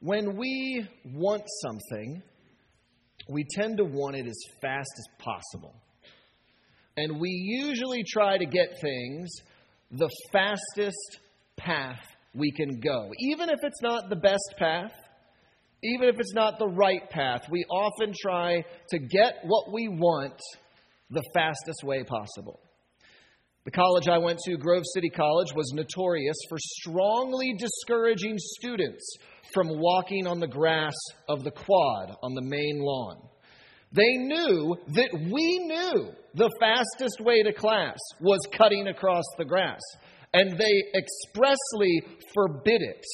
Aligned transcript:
When 0.00 0.36
we 0.36 0.86
want 1.04 1.42
something, 1.62 2.22
we 3.28 3.44
tend 3.56 3.78
to 3.78 3.84
want 3.84 4.16
it 4.16 4.26
as 4.26 4.38
fast 4.62 4.90
as 4.96 5.04
possible. 5.18 5.74
And 6.96 7.20
we 7.20 7.30
usually 7.30 8.04
try 8.04 8.38
to 8.38 8.46
get 8.46 8.80
things 8.80 9.28
the 9.90 10.10
fastest 10.32 11.18
path 11.56 12.00
we 12.34 12.52
can 12.52 12.80
go. 12.80 13.10
Even 13.18 13.50
if 13.50 13.58
it's 13.62 13.82
not 13.82 14.08
the 14.08 14.16
best 14.16 14.54
path, 14.58 14.92
even 15.82 16.08
if 16.08 16.18
it's 16.18 16.34
not 16.34 16.58
the 16.58 16.68
right 16.68 17.08
path, 17.10 17.42
we 17.50 17.64
often 17.64 18.12
try 18.20 18.64
to 18.90 18.98
get 18.98 19.38
what 19.44 19.72
we 19.72 19.88
want 19.88 20.38
the 21.10 21.22
fastest 21.34 21.82
way 21.84 22.02
possible. 22.04 22.60
The 23.68 23.72
college 23.72 24.08
I 24.08 24.16
went 24.16 24.38
to, 24.46 24.56
Grove 24.56 24.84
City 24.94 25.10
College, 25.10 25.52
was 25.54 25.74
notorious 25.74 26.38
for 26.48 26.56
strongly 26.58 27.54
discouraging 27.58 28.36
students 28.38 29.06
from 29.52 29.68
walking 29.68 30.26
on 30.26 30.40
the 30.40 30.46
grass 30.46 30.94
of 31.28 31.44
the 31.44 31.50
quad 31.50 32.16
on 32.22 32.32
the 32.32 32.40
main 32.40 32.80
lawn. 32.80 33.18
They 33.92 34.16
knew 34.16 34.74
that 34.94 35.12
we 35.12 35.58
knew 35.66 36.12
the 36.34 36.50
fastest 36.58 37.20
way 37.20 37.42
to 37.42 37.52
class 37.52 37.98
was 38.22 38.40
cutting 38.56 38.88
across 38.88 39.24
the 39.36 39.44
grass, 39.44 39.82
and 40.32 40.58
they 40.58 40.84
expressly 40.96 42.00
forbid 42.32 42.80
it. 42.80 43.04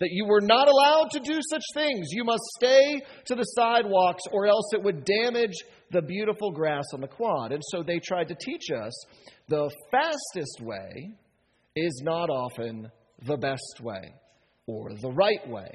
That 0.00 0.10
you 0.10 0.26
were 0.26 0.40
not 0.40 0.68
allowed 0.68 1.10
to 1.12 1.20
do 1.20 1.40
such 1.50 1.62
things. 1.74 2.08
You 2.10 2.24
must 2.24 2.42
stay 2.56 3.00
to 3.26 3.34
the 3.34 3.44
sidewalks, 3.44 4.22
or 4.32 4.46
else 4.46 4.70
it 4.72 4.82
would 4.82 5.04
damage 5.04 5.54
the 5.92 6.02
beautiful 6.02 6.50
grass 6.50 6.84
on 6.92 7.00
the 7.00 7.08
quad. 7.08 7.52
And 7.52 7.62
so 7.70 7.82
they 7.82 8.00
tried 8.00 8.28
to 8.28 8.34
teach 8.34 8.70
us 8.70 8.92
the 9.48 9.70
fastest 9.90 10.60
way 10.60 11.14
is 11.76 12.02
not 12.04 12.28
often 12.28 12.90
the 13.26 13.36
best 13.36 13.80
way 13.80 14.14
or 14.66 14.90
the 15.00 15.12
right 15.12 15.48
way. 15.48 15.70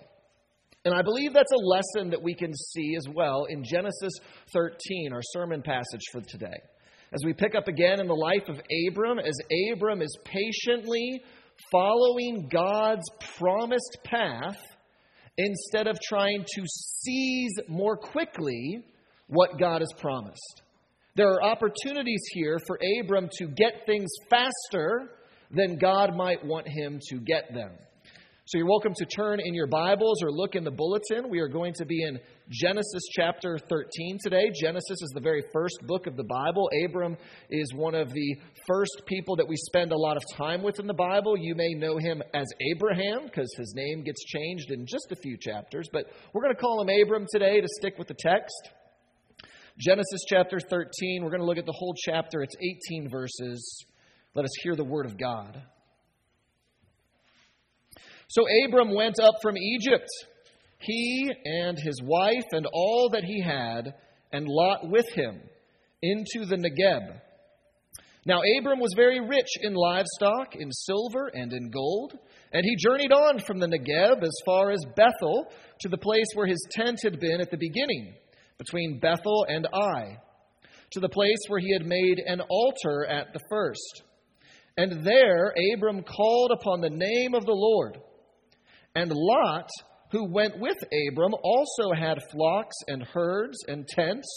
And 0.85 0.93
I 0.93 1.01
believe 1.01 1.33
that's 1.33 1.51
a 1.51 1.65
lesson 1.65 2.09
that 2.11 2.21
we 2.21 2.33
can 2.33 2.53
see 2.53 2.95
as 2.95 3.05
well 3.13 3.45
in 3.49 3.63
Genesis 3.63 4.13
13, 4.53 5.11
our 5.13 5.21
sermon 5.21 5.61
passage 5.61 6.01
for 6.11 6.21
today. 6.21 6.57
As 7.11 7.21
we 7.25 7.33
pick 7.33 7.55
up 7.55 7.67
again 7.67 7.99
in 7.99 8.07
the 8.07 8.13
life 8.13 8.47
of 8.47 8.61
Abram, 8.87 9.19
as 9.19 9.35
Abram 9.73 10.01
is 10.01 10.15
patiently 10.23 11.21
following 11.71 12.49
God's 12.51 13.09
promised 13.37 13.97
path 14.03 14.57
instead 15.37 15.87
of 15.87 15.99
trying 16.01 16.43
to 16.55 16.63
seize 16.65 17.53
more 17.67 17.95
quickly 17.95 18.83
what 19.27 19.59
God 19.59 19.81
has 19.81 19.91
promised. 19.97 20.61
There 21.15 21.27
are 21.27 21.43
opportunities 21.43 22.21
here 22.33 22.59
for 22.67 22.79
Abram 22.99 23.29
to 23.39 23.47
get 23.47 23.85
things 23.85 24.09
faster 24.29 25.11
than 25.51 25.77
God 25.77 26.15
might 26.15 26.45
want 26.45 26.67
him 26.67 26.99
to 27.09 27.17
get 27.19 27.53
them. 27.53 27.71
So 28.49 28.57
you're 28.57 28.65
welcome 28.65 28.95
to 28.95 29.05
turn 29.05 29.39
in 29.39 29.53
your 29.53 29.67
Bibles 29.67 30.23
or 30.23 30.31
look 30.31 30.55
in 30.55 30.63
the 30.63 30.71
bulletin. 30.71 31.29
We 31.29 31.37
are 31.37 31.47
going 31.47 31.71
to 31.75 31.85
be 31.85 32.01
in 32.01 32.17
Genesis 32.49 33.03
chapter 33.15 33.59
13 33.69 34.17
today. 34.23 34.49
Genesis 34.59 35.03
is 35.03 35.11
the 35.13 35.21
very 35.21 35.43
first 35.53 35.77
book 35.85 36.07
of 36.07 36.17
the 36.17 36.23
Bible. 36.23 36.67
Abram 36.83 37.15
is 37.51 37.71
one 37.75 37.93
of 37.93 38.11
the 38.11 38.35
first 38.65 39.03
people 39.05 39.35
that 39.35 39.47
we 39.47 39.55
spend 39.55 39.91
a 39.91 39.95
lot 39.95 40.17
of 40.17 40.23
time 40.35 40.63
with 40.63 40.79
in 40.79 40.87
the 40.87 40.95
Bible. 40.95 41.37
You 41.37 41.53
may 41.53 41.75
know 41.75 41.99
him 41.99 42.23
as 42.33 42.47
Abraham 42.73 43.25
because 43.25 43.53
his 43.55 43.71
name 43.75 44.03
gets 44.03 44.23
changed 44.23 44.71
in 44.71 44.87
just 44.87 45.11
a 45.11 45.21
few 45.21 45.37
chapters, 45.37 45.87
but 45.93 46.05
we're 46.33 46.41
going 46.41 46.55
to 46.55 46.59
call 46.59 46.81
him 46.81 46.89
Abram 46.89 47.27
today 47.31 47.61
to 47.61 47.67
stick 47.67 47.99
with 47.99 48.07
the 48.07 48.17
text. 48.17 48.71
Genesis 49.77 50.21
chapter 50.27 50.57
13, 50.59 51.21
we're 51.21 51.29
going 51.29 51.41
to 51.41 51.45
look 51.45 51.59
at 51.59 51.67
the 51.67 51.77
whole 51.77 51.93
chapter. 51.95 52.41
It's 52.41 52.55
18 52.89 53.11
verses. 53.11 53.85
Let 54.33 54.45
us 54.45 54.51
hear 54.63 54.75
the 54.75 54.83
word 54.83 55.05
of 55.05 55.19
God. 55.19 55.61
So 58.29 58.45
Abram 58.63 58.93
went 58.93 59.19
up 59.19 59.35
from 59.41 59.57
Egypt, 59.57 60.07
he 60.79 61.31
and 61.45 61.77
his 61.79 61.99
wife 62.03 62.45
and 62.51 62.67
all 62.71 63.09
that 63.13 63.23
he 63.23 63.41
had, 63.41 63.95
and 64.31 64.47
Lot 64.47 64.87
with 64.87 65.09
him, 65.13 65.41
into 66.03 66.45
the 66.45 66.55
Negeb. 66.55 67.19
Now 68.27 68.41
Abram 68.59 68.79
was 68.79 68.93
very 68.95 69.19
rich 69.19 69.49
in 69.61 69.73
livestock, 69.73 70.55
in 70.55 70.71
silver, 70.71 71.31
and 71.33 71.51
in 71.51 71.71
gold, 71.71 72.19
and 72.53 72.63
he 72.63 72.75
journeyed 72.75 73.11
on 73.11 73.39
from 73.39 73.59
the 73.59 73.67
Negeb 73.67 74.21
as 74.21 74.37
far 74.45 74.69
as 74.69 74.85
Bethel 74.95 75.51
to 75.81 75.89
the 75.89 75.97
place 75.97 76.27
where 76.35 76.45
his 76.45 76.63
tent 76.71 76.99
had 77.03 77.19
been 77.19 77.41
at 77.41 77.49
the 77.49 77.57
beginning, 77.57 78.13
between 78.59 78.99
Bethel 78.99 79.47
and 79.49 79.67
Ai, 79.73 80.17
to 80.91 80.99
the 80.99 81.09
place 81.09 81.39
where 81.47 81.59
he 81.59 81.73
had 81.73 81.87
made 81.87 82.19
an 82.23 82.41
altar 82.41 83.07
at 83.07 83.33
the 83.33 83.39
first. 83.49 84.03
And 84.77 85.03
there 85.03 85.53
Abram 85.73 86.03
called 86.03 86.51
upon 86.51 86.81
the 86.81 86.91
name 86.91 87.33
of 87.33 87.45
the 87.45 87.53
Lord. 87.53 87.97
And 88.95 89.11
Lot, 89.13 89.69
who 90.11 90.31
went 90.31 90.59
with 90.59 90.77
Abram, 91.09 91.33
also 91.43 91.93
had 91.93 92.17
flocks 92.31 92.75
and 92.87 93.03
herds 93.03 93.57
and 93.67 93.87
tents, 93.87 94.27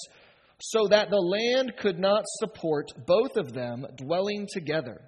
so 0.60 0.86
that 0.88 1.10
the 1.10 1.16
land 1.16 1.72
could 1.78 1.98
not 1.98 2.24
support 2.26 2.86
both 3.06 3.36
of 3.36 3.52
them 3.52 3.84
dwelling 3.96 4.46
together. 4.52 5.00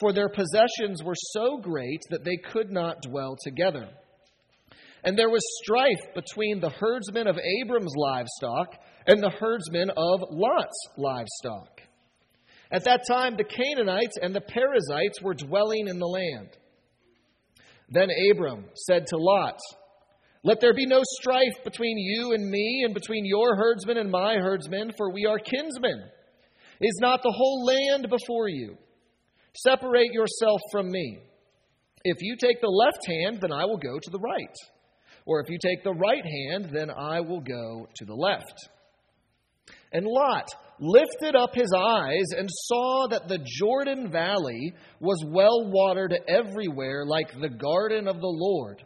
For 0.00 0.12
their 0.12 0.28
possessions 0.28 1.02
were 1.04 1.14
so 1.14 1.58
great 1.58 2.00
that 2.10 2.24
they 2.24 2.36
could 2.36 2.72
not 2.72 3.02
dwell 3.02 3.36
together. 3.44 3.88
And 5.04 5.16
there 5.18 5.30
was 5.30 5.42
strife 5.62 6.14
between 6.14 6.60
the 6.60 6.70
herdsmen 6.70 7.26
of 7.26 7.38
Abram's 7.38 7.94
livestock 7.96 8.74
and 9.06 9.22
the 9.22 9.30
herdsmen 9.30 9.90
of 9.90 10.20
Lot's 10.30 10.88
livestock. 10.96 11.80
At 12.70 12.84
that 12.84 13.02
time, 13.06 13.36
the 13.36 13.44
Canaanites 13.44 14.16
and 14.20 14.34
the 14.34 14.40
Perizzites 14.40 15.20
were 15.20 15.34
dwelling 15.34 15.88
in 15.88 15.98
the 15.98 16.06
land. 16.06 16.56
Then 17.92 18.08
Abram 18.30 18.64
said 18.74 19.06
to 19.08 19.18
Lot, 19.18 19.58
Let 20.42 20.60
there 20.60 20.72
be 20.72 20.86
no 20.86 21.02
strife 21.20 21.62
between 21.62 21.98
you 21.98 22.32
and 22.32 22.48
me, 22.48 22.82
and 22.86 22.94
between 22.94 23.26
your 23.26 23.54
herdsmen 23.54 23.98
and 23.98 24.10
my 24.10 24.36
herdsmen, 24.36 24.92
for 24.96 25.12
we 25.12 25.26
are 25.26 25.38
kinsmen. 25.38 26.02
Is 26.80 26.98
not 27.02 27.22
the 27.22 27.34
whole 27.36 27.66
land 27.66 28.08
before 28.08 28.48
you? 28.48 28.78
Separate 29.54 30.12
yourself 30.12 30.60
from 30.72 30.90
me. 30.90 31.18
If 32.02 32.16
you 32.22 32.36
take 32.36 32.62
the 32.62 32.68
left 32.68 33.06
hand, 33.06 33.40
then 33.42 33.52
I 33.52 33.66
will 33.66 33.76
go 33.76 33.98
to 34.02 34.10
the 34.10 34.18
right. 34.18 34.56
Or 35.26 35.40
if 35.40 35.50
you 35.50 35.58
take 35.62 35.84
the 35.84 35.92
right 35.92 36.24
hand, 36.24 36.70
then 36.72 36.90
I 36.90 37.20
will 37.20 37.40
go 37.40 37.86
to 37.94 38.04
the 38.06 38.14
left. 38.14 38.68
And 39.92 40.06
Lot 40.06 40.48
lifted 40.80 41.36
up 41.36 41.54
his 41.54 41.72
eyes 41.76 42.26
and 42.36 42.48
saw 42.50 43.06
that 43.10 43.28
the 43.28 43.44
Jordan 43.44 44.10
Valley 44.10 44.74
was 45.00 45.24
well 45.28 45.70
watered 45.70 46.14
everywhere, 46.26 47.04
like 47.06 47.32
the 47.40 47.50
garden 47.50 48.08
of 48.08 48.20
the 48.20 48.26
Lord, 48.26 48.82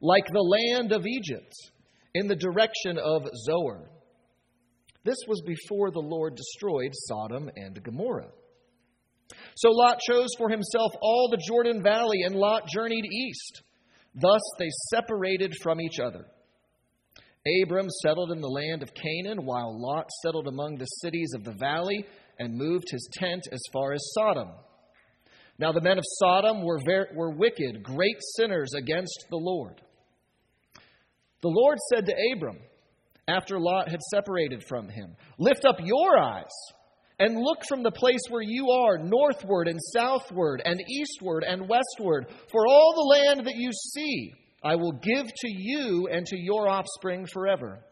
like 0.00 0.26
the 0.26 0.40
land 0.40 0.92
of 0.92 1.06
Egypt, 1.06 1.52
in 2.14 2.26
the 2.26 2.36
direction 2.36 2.98
of 2.98 3.28
Zoar. 3.46 3.88
This 5.04 5.18
was 5.26 5.42
before 5.46 5.90
the 5.90 6.00
Lord 6.00 6.34
destroyed 6.34 6.90
Sodom 6.92 7.48
and 7.56 7.82
Gomorrah. 7.82 8.30
So 9.56 9.70
Lot 9.70 9.98
chose 10.06 10.30
for 10.36 10.48
himself 10.48 10.92
all 11.00 11.28
the 11.30 11.42
Jordan 11.46 11.82
Valley, 11.82 12.22
and 12.24 12.34
Lot 12.34 12.66
journeyed 12.68 13.04
east. 13.04 13.62
Thus 14.14 14.40
they 14.58 14.68
separated 14.90 15.54
from 15.62 15.80
each 15.80 16.00
other. 16.00 16.26
Abram 17.62 17.88
settled 18.02 18.32
in 18.32 18.40
the 18.40 18.48
land 18.48 18.82
of 18.82 18.92
Canaan, 18.94 19.44
while 19.44 19.80
Lot 19.80 20.08
settled 20.22 20.48
among 20.48 20.76
the 20.76 20.86
cities 21.02 21.32
of 21.34 21.44
the 21.44 21.52
valley 21.52 22.04
and 22.38 22.56
moved 22.56 22.86
his 22.90 23.08
tent 23.12 23.42
as 23.52 23.60
far 23.72 23.92
as 23.92 24.12
Sodom. 24.14 24.48
Now 25.58 25.72
the 25.72 25.80
men 25.80 25.98
of 25.98 26.04
Sodom 26.06 26.64
were, 26.64 26.78
very, 26.84 27.06
were 27.14 27.30
wicked, 27.30 27.82
great 27.82 28.16
sinners 28.36 28.72
against 28.74 29.26
the 29.30 29.36
Lord. 29.36 29.80
The 31.42 31.48
Lord 31.48 31.78
said 31.92 32.06
to 32.06 32.14
Abram, 32.32 32.58
after 33.28 33.60
Lot 33.60 33.90
had 33.90 34.00
separated 34.10 34.64
from 34.64 34.88
him, 34.88 35.14
Lift 35.38 35.64
up 35.64 35.76
your 35.82 36.18
eyes 36.18 36.54
and 37.18 37.36
look 37.36 37.64
from 37.68 37.82
the 37.82 37.90
place 37.90 38.22
where 38.28 38.42
you 38.42 38.70
are 38.70 38.98
northward 38.98 39.68
and 39.68 39.78
southward 39.92 40.62
and 40.64 40.80
eastward 40.88 41.44
and 41.44 41.68
westward, 41.68 42.26
for 42.50 42.66
all 42.66 42.94
the 42.94 43.34
land 43.34 43.46
that 43.46 43.56
you 43.56 43.70
see 43.72 44.32
I 44.62 44.76
will 44.76 44.92
give 44.92 45.26
to 45.26 45.48
you 45.48 46.08
and 46.10 46.26
to 46.26 46.36
your 46.36 46.68
offspring 46.68 47.26
forever. 47.32 47.84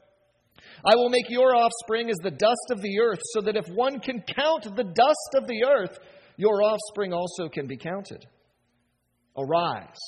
I 0.85 0.97
will 0.97 1.09
make 1.09 1.31
your 1.31 1.55
offspring 1.55 2.11
as 2.11 2.17
the 2.23 2.31
dust 2.31 2.71
of 2.71 2.83
the 2.83 3.01
earth, 3.01 3.21
so 3.33 3.41
that 3.43 3.57
if 3.57 3.67
one 3.69 4.01
can 4.01 4.23
count 4.23 4.65
the 4.65 4.85
dust 4.85 5.35
of 5.35 5.47
the 5.47 5.65
earth, 5.65 5.99
your 6.37 6.63
offspring 6.63 7.13
also 7.13 7.49
can 7.49 7.67
be 7.67 7.77
counted. 7.77 8.25
Arise, 9.39 10.01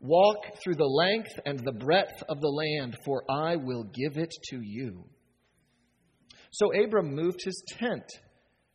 walk 0.00 0.38
through 0.62 0.76
the 0.76 0.84
length 0.84 1.32
and 1.46 1.58
the 1.58 1.72
breadth 1.72 2.22
of 2.28 2.40
the 2.40 2.48
land, 2.48 2.96
for 3.04 3.22
I 3.30 3.56
will 3.56 3.84
give 3.84 4.16
it 4.16 4.32
to 4.50 4.60
you. 4.62 5.04
So 6.52 6.72
Abram 6.74 7.14
moved 7.14 7.40
his 7.44 7.62
tent 7.78 8.04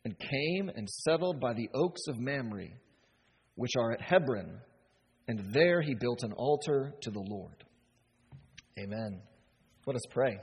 and 0.04 0.18
came 0.18 0.70
and 0.74 0.88
settled 0.88 1.40
by 1.40 1.52
the 1.52 1.68
oaks 1.74 2.02
of 2.08 2.18
Mamre, 2.18 2.68
which 3.54 3.72
are 3.78 3.92
at 3.92 4.00
Hebron 4.00 4.60
and 5.28 5.52
there 5.52 5.82
he 5.82 5.94
built 5.94 6.22
an 6.22 6.32
altar 6.32 6.94
to 7.02 7.10
the 7.10 7.20
Lord. 7.20 7.64
Amen. 8.78 9.20
Let 9.86 9.94
us 9.94 10.02
pray. 10.10 10.38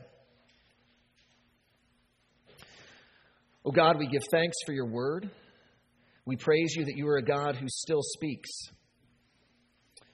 Oh 3.65 3.71
God, 3.71 3.97
we 3.97 4.07
give 4.07 4.21
thanks 4.31 4.55
for 4.65 4.73
your 4.73 4.85
word. 4.85 5.29
We 6.25 6.35
praise 6.35 6.75
you 6.75 6.85
that 6.85 6.95
you 6.95 7.07
are 7.07 7.17
a 7.17 7.23
God 7.23 7.55
who 7.55 7.65
still 7.67 8.01
speaks. 8.01 8.49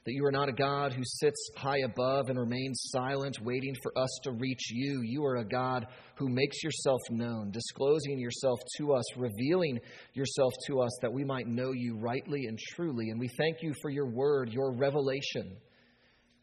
That 0.05 0.13
you 0.13 0.25
are 0.25 0.31
not 0.31 0.49
a 0.49 0.53
God 0.53 0.93
who 0.93 1.03
sits 1.05 1.51
high 1.55 1.79
above 1.79 2.29
and 2.29 2.39
remains 2.39 2.81
silent, 2.85 3.37
waiting 3.41 3.75
for 3.83 3.95
us 3.97 4.09
to 4.23 4.31
reach 4.31 4.71
you. 4.71 5.01
You 5.03 5.23
are 5.25 5.37
a 5.37 5.45
God 5.45 5.85
who 6.15 6.27
makes 6.27 6.63
yourself 6.63 6.99
known, 7.11 7.51
disclosing 7.51 8.17
yourself 8.17 8.59
to 8.77 8.93
us, 8.93 9.05
revealing 9.15 9.79
yourself 10.13 10.53
to 10.67 10.81
us 10.81 10.91
that 11.01 11.13
we 11.13 11.23
might 11.23 11.47
know 11.47 11.71
you 11.71 11.97
rightly 11.97 12.45
and 12.47 12.57
truly. 12.75 13.09
And 13.09 13.19
we 13.19 13.29
thank 13.37 13.57
you 13.61 13.73
for 13.79 13.91
your 13.91 14.07
word, 14.07 14.51
your 14.51 14.75
revelation. 14.75 15.55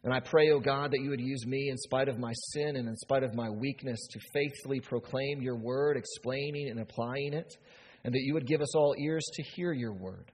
And 0.05 0.15
I 0.15 0.21
pray, 0.21 0.51
O 0.53 0.57
oh 0.57 0.61
God, 0.61 0.93
that 0.93 1.01
you 1.01 1.11
would 1.11 1.21
use 1.21 1.45
me 1.45 1.69
in 1.69 1.77
spite 1.79 2.09
of 2.09 2.17
my 2.17 2.33
sin 2.53 2.77
and 2.77 2.89
in 2.89 2.97
spite 2.97 3.25
of 3.25 3.35
my 3.35 3.51
weakness 3.51 3.99
to 4.13 4.21
faithfully 4.33 4.79
proclaim 4.79 5.43
your 5.43 5.57
word, 5.57 5.97
explaining 5.97 6.69
and 6.71 6.79
applying 6.79 7.33
it, 7.33 7.57
and 8.05 8.15
that 8.15 8.23
you 8.23 8.35
would 8.35 8.47
give 8.47 8.61
us 8.61 8.77
all 8.77 8.95
ears 9.03 9.25
to 9.35 9.43
hear 9.43 9.73
your 9.73 9.93
word 9.93 10.31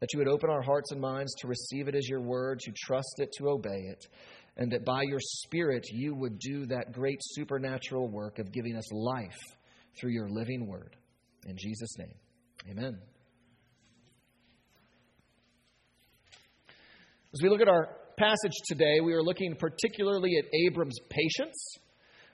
that 0.00 0.12
you 0.12 0.18
would 0.18 0.28
open 0.28 0.50
our 0.50 0.62
hearts 0.62 0.92
and 0.92 1.00
minds 1.00 1.34
to 1.40 1.48
receive 1.48 1.88
it 1.88 1.94
as 1.94 2.08
your 2.08 2.20
word, 2.20 2.60
to 2.60 2.72
trust 2.76 3.14
it, 3.18 3.30
to 3.38 3.48
obey 3.48 3.80
it, 3.90 4.06
and 4.56 4.72
that 4.72 4.84
by 4.84 5.02
your 5.02 5.20
Spirit 5.20 5.86
you 5.92 6.14
would 6.14 6.38
do 6.38 6.66
that 6.66 6.92
great 6.92 7.18
supernatural 7.20 8.08
work 8.08 8.38
of 8.38 8.52
giving 8.52 8.76
us 8.76 8.92
life 8.92 9.38
through 9.98 10.10
your 10.10 10.28
living 10.28 10.66
word. 10.66 10.96
In 11.46 11.56
Jesus' 11.56 11.96
name, 11.98 12.14
amen. 12.70 12.98
As 17.34 17.42
we 17.42 17.48
look 17.48 17.60
at 17.60 17.68
our 17.68 17.88
passage 18.16 18.54
today, 18.66 19.00
we 19.00 19.12
are 19.12 19.22
looking 19.22 19.54
particularly 19.54 20.36
at 20.38 20.44
Abram's 20.66 20.98
patience. 21.08 21.76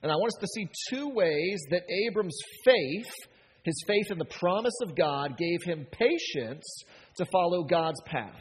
And 0.02 0.12
I 0.12 0.14
want 0.16 0.32
us 0.34 0.40
to 0.40 0.46
see 0.46 0.68
two 0.90 1.08
ways 1.08 1.60
that 1.70 1.82
Abram's 2.06 2.38
faith, 2.64 3.12
his 3.64 3.74
faith 3.86 4.10
in 4.10 4.18
the 4.18 4.24
promise 4.24 4.78
of 4.82 4.94
God, 4.94 5.36
gave 5.36 5.62
him 5.64 5.86
patience 5.90 6.64
to 7.16 7.26
follow 7.26 7.64
God's 7.64 8.00
path. 8.06 8.40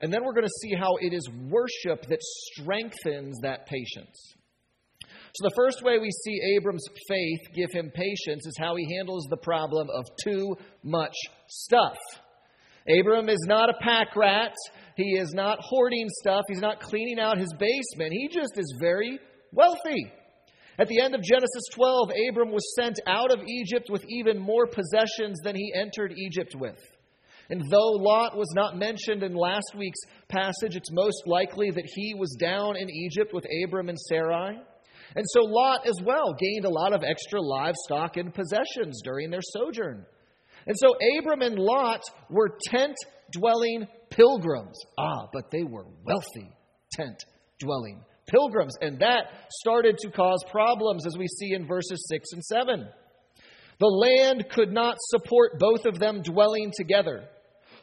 And 0.00 0.12
then 0.12 0.24
we're 0.24 0.34
going 0.34 0.46
to 0.46 0.60
see 0.62 0.74
how 0.74 0.96
it 1.00 1.14
is 1.14 1.28
worship 1.48 2.06
that 2.08 2.22
strengthens 2.22 3.38
that 3.42 3.66
patience. 3.66 4.34
So, 5.02 5.48
the 5.48 5.54
first 5.54 5.82
way 5.82 5.98
we 5.98 6.10
see 6.10 6.56
Abram's 6.56 6.86
faith 7.08 7.40
give 7.54 7.70
him 7.70 7.90
patience 7.94 8.46
is 8.46 8.56
how 8.58 8.76
he 8.76 8.96
handles 8.96 9.26
the 9.28 9.36
problem 9.36 9.88
of 9.90 10.04
too 10.22 10.56
much 10.82 11.14
stuff. 11.48 11.96
Abram 12.88 13.28
is 13.28 13.44
not 13.46 13.68
a 13.68 13.74
pack 13.80 14.16
rat. 14.16 14.54
He 14.96 15.18
is 15.18 15.34
not 15.34 15.58
hoarding 15.60 16.08
stuff. 16.08 16.44
He's 16.48 16.60
not 16.60 16.80
cleaning 16.80 17.18
out 17.18 17.38
his 17.38 17.52
basement. 17.58 18.12
He 18.12 18.28
just 18.28 18.56
is 18.56 18.78
very 18.80 19.18
wealthy. 19.52 20.12
At 20.78 20.88
the 20.88 21.00
end 21.00 21.14
of 21.14 21.22
Genesis 21.22 21.64
12, 21.72 22.10
Abram 22.28 22.52
was 22.52 22.74
sent 22.74 23.00
out 23.06 23.32
of 23.32 23.44
Egypt 23.46 23.88
with 23.90 24.04
even 24.08 24.38
more 24.38 24.66
possessions 24.66 25.40
than 25.42 25.56
he 25.56 25.72
entered 25.74 26.12
Egypt 26.16 26.54
with. 26.54 26.78
And 27.48 27.62
though 27.70 27.92
Lot 27.92 28.36
was 28.36 28.52
not 28.54 28.76
mentioned 28.76 29.22
in 29.22 29.34
last 29.34 29.74
week's 29.76 30.00
passage, 30.28 30.74
it's 30.74 30.90
most 30.90 31.22
likely 31.26 31.70
that 31.70 31.88
he 31.94 32.14
was 32.18 32.36
down 32.40 32.76
in 32.76 32.90
Egypt 32.90 33.32
with 33.32 33.46
Abram 33.64 33.88
and 33.88 33.98
Sarai. 33.98 34.58
And 35.14 35.24
so 35.28 35.40
Lot 35.42 35.86
as 35.86 35.98
well 36.04 36.34
gained 36.34 36.64
a 36.64 36.70
lot 36.70 36.92
of 36.92 37.04
extra 37.04 37.40
livestock 37.40 38.16
and 38.16 38.34
possessions 38.34 39.00
during 39.04 39.30
their 39.30 39.42
sojourn. 39.42 40.04
And 40.66 40.76
so 40.76 40.96
Abram 41.18 41.42
and 41.42 41.58
Lot 41.58 42.02
were 42.28 42.58
tent 42.66 42.96
dwelling 43.32 43.86
pilgrims. 44.10 44.78
Ah, 44.98 45.28
but 45.32 45.50
they 45.52 45.62
were 45.62 45.86
wealthy 46.04 46.50
tent 46.92 47.24
dwelling 47.60 48.02
pilgrims. 48.28 48.74
And 48.80 48.98
that 48.98 49.30
started 49.62 49.98
to 49.98 50.10
cause 50.10 50.44
problems 50.50 51.06
as 51.06 51.16
we 51.16 51.28
see 51.28 51.52
in 51.52 51.66
verses 51.66 52.04
6 52.10 52.28
and 52.32 52.44
7. 52.44 52.88
The 53.78 53.86
land 53.86 54.46
could 54.50 54.72
not 54.72 54.96
support 54.98 55.58
both 55.58 55.84
of 55.84 55.98
them 55.98 56.22
dwelling 56.22 56.72
together 56.76 57.28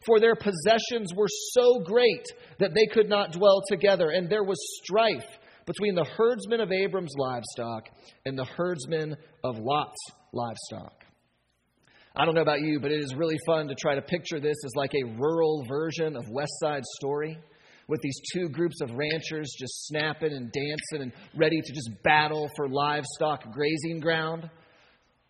for 0.05 0.19
their 0.19 0.35
possessions 0.35 1.13
were 1.15 1.27
so 1.51 1.79
great 1.79 2.25
that 2.59 2.73
they 2.73 2.87
could 2.93 3.09
not 3.09 3.31
dwell 3.31 3.61
together, 3.67 4.09
and 4.09 4.29
there 4.29 4.43
was 4.43 4.57
strife 4.83 5.25
between 5.65 5.95
the 5.95 6.05
herdsmen 6.17 6.59
of 6.59 6.71
Abram's 6.71 7.13
livestock 7.17 7.89
and 8.25 8.37
the 8.37 8.45
herdsmen 8.45 9.15
of 9.43 9.57
Lot's 9.57 9.99
livestock. 10.33 11.03
I 12.15 12.25
don't 12.25 12.35
know 12.35 12.41
about 12.41 12.61
you, 12.61 12.79
but 12.79 12.91
it 12.91 13.03
is 13.03 13.15
really 13.15 13.39
fun 13.45 13.67
to 13.69 13.75
try 13.75 13.95
to 13.95 14.01
picture 14.01 14.39
this 14.39 14.57
as 14.65 14.75
like 14.75 14.93
a 14.93 15.15
rural 15.17 15.63
version 15.67 16.15
of 16.15 16.29
West 16.29 16.53
Side 16.59 16.83
Story 16.99 17.39
with 17.87 18.01
these 18.01 18.19
two 18.33 18.49
groups 18.49 18.81
of 18.81 18.91
ranchers 18.91 19.51
just 19.57 19.87
snapping 19.87 20.31
and 20.31 20.51
dancing 20.51 21.01
and 21.01 21.11
ready 21.35 21.59
to 21.59 21.73
just 21.73 21.89
battle 22.03 22.49
for 22.55 22.69
livestock 22.69 23.51
grazing 23.51 23.99
ground. 23.99 24.49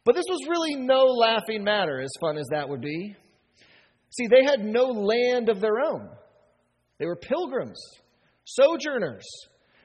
But 0.05 0.15
this 0.15 0.25
was 0.27 0.47
really 0.49 0.75
no 0.75 1.05
laughing 1.05 1.63
matter, 1.63 2.01
as 2.01 2.11
fun 2.19 2.37
as 2.37 2.45
that 2.51 2.67
would 2.67 2.81
be. 2.81 3.15
See, 4.13 4.27
they 4.27 4.43
had 4.43 4.63
no 4.63 4.85
land 4.85 5.49
of 5.49 5.59
their 5.59 5.79
own. 5.79 6.07
They 6.99 7.05
were 7.05 7.15
pilgrims, 7.15 7.79
sojourners. 8.45 9.25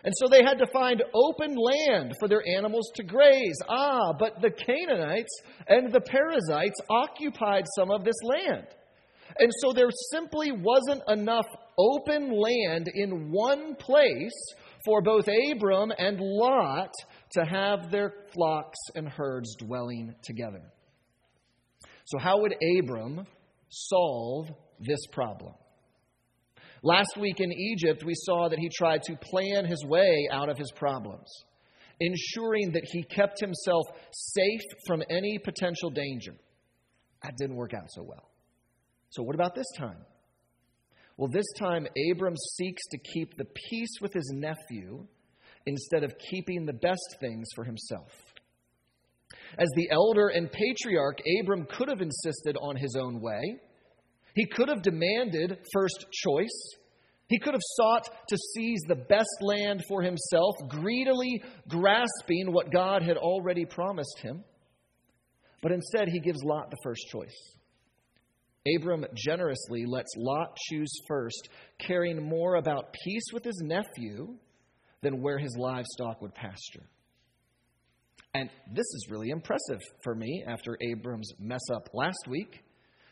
And 0.04 0.14
so 0.16 0.28
they 0.28 0.44
had 0.44 0.58
to 0.58 0.66
find 0.72 1.02
open 1.14 1.56
land 1.56 2.14
for 2.20 2.28
their 2.28 2.42
animals 2.56 2.90
to 2.96 3.02
graze. 3.02 3.58
Ah, 3.68 4.12
but 4.18 4.40
the 4.40 4.50
Canaanites 4.50 5.34
and 5.66 5.92
the 5.92 6.00
Perizzites 6.00 6.80
occupied 6.88 7.64
some 7.76 7.90
of 7.90 8.04
this 8.04 8.14
land. 8.22 8.66
And 9.38 9.50
so 9.60 9.72
there 9.72 9.90
simply 10.12 10.52
wasn't 10.52 11.02
enough 11.08 11.46
open 11.78 12.30
land 12.30 12.88
in 12.94 13.30
one 13.32 13.74
place 13.76 14.54
for 14.84 15.02
both 15.02 15.28
Abram 15.28 15.92
and 15.98 16.20
Lot 16.20 16.92
to 17.32 17.44
have 17.44 17.90
their 17.90 18.12
flocks 18.32 18.78
and 18.94 19.08
herds 19.08 19.56
dwelling 19.56 20.14
together. 20.22 20.62
So, 22.04 22.18
how 22.18 22.40
would 22.40 22.54
Abram 22.78 23.26
solve 23.68 24.48
this 24.80 25.00
problem. 25.12 25.54
Last 26.82 27.16
week 27.16 27.40
in 27.40 27.52
Egypt, 27.52 28.04
we 28.04 28.14
saw 28.14 28.48
that 28.48 28.58
he 28.58 28.68
tried 28.68 29.02
to 29.04 29.16
plan 29.16 29.64
his 29.64 29.84
way 29.84 30.28
out 30.30 30.48
of 30.48 30.56
his 30.56 30.70
problems, 30.76 31.28
ensuring 32.00 32.72
that 32.72 32.84
he 32.84 33.02
kept 33.02 33.40
himself 33.40 33.84
safe 34.12 34.60
from 34.86 35.02
any 35.10 35.38
potential 35.38 35.90
danger. 35.90 36.34
That 37.22 37.36
didn't 37.36 37.56
work 37.56 37.74
out 37.74 37.90
so 37.90 38.02
well. 38.02 38.30
So, 39.10 39.22
what 39.22 39.34
about 39.34 39.54
this 39.54 39.66
time? 39.76 39.98
Well, 41.16 41.28
this 41.32 41.46
time, 41.58 41.88
Abram 42.12 42.36
seeks 42.56 42.82
to 42.92 42.98
keep 42.98 43.36
the 43.36 43.46
peace 43.70 43.94
with 44.00 44.12
his 44.12 44.30
nephew 44.32 45.04
instead 45.66 46.04
of 46.04 46.14
keeping 46.30 46.64
the 46.64 46.72
best 46.72 47.16
things 47.18 47.48
for 47.56 47.64
himself. 47.64 48.12
As 49.56 49.68
the 49.74 49.88
elder 49.90 50.28
and 50.28 50.50
patriarch, 50.50 51.18
Abram 51.40 51.66
could 51.66 51.88
have 51.88 52.00
insisted 52.00 52.56
on 52.60 52.76
his 52.76 52.96
own 53.00 53.20
way. 53.20 53.60
He 54.34 54.46
could 54.46 54.68
have 54.68 54.82
demanded 54.82 55.58
first 55.72 56.06
choice. 56.12 56.76
He 57.28 57.38
could 57.38 57.54
have 57.54 57.62
sought 57.62 58.08
to 58.28 58.36
seize 58.54 58.80
the 58.86 58.94
best 58.94 59.36
land 59.42 59.82
for 59.88 60.02
himself, 60.02 60.54
greedily 60.68 61.42
grasping 61.68 62.52
what 62.52 62.72
God 62.72 63.02
had 63.02 63.16
already 63.16 63.64
promised 63.64 64.18
him. 64.20 64.44
But 65.62 65.72
instead, 65.72 66.08
he 66.08 66.20
gives 66.20 66.42
Lot 66.44 66.70
the 66.70 66.78
first 66.82 67.02
choice. 67.10 67.36
Abram 68.76 69.04
generously 69.14 69.84
lets 69.86 70.14
Lot 70.16 70.56
choose 70.68 70.90
first, 71.06 71.48
caring 71.78 72.22
more 72.22 72.56
about 72.56 72.94
peace 73.04 73.26
with 73.32 73.44
his 73.44 73.60
nephew 73.62 74.36
than 75.00 75.22
where 75.22 75.38
his 75.38 75.56
livestock 75.58 76.20
would 76.22 76.34
pasture. 76.34 76.86
And 78.34 78.50
this 78.72 78.86
is 78.86 79.06
really 79.10 79.30
impressive 79.30 79.80
for 80.02 80.14
me 80.14 80.44
after 80.46 80.76
Abram's 80.80 81.32
mess 81.38 81.62
up 81.72 81.88
last 81.94 82.28
week. 82.28 82.62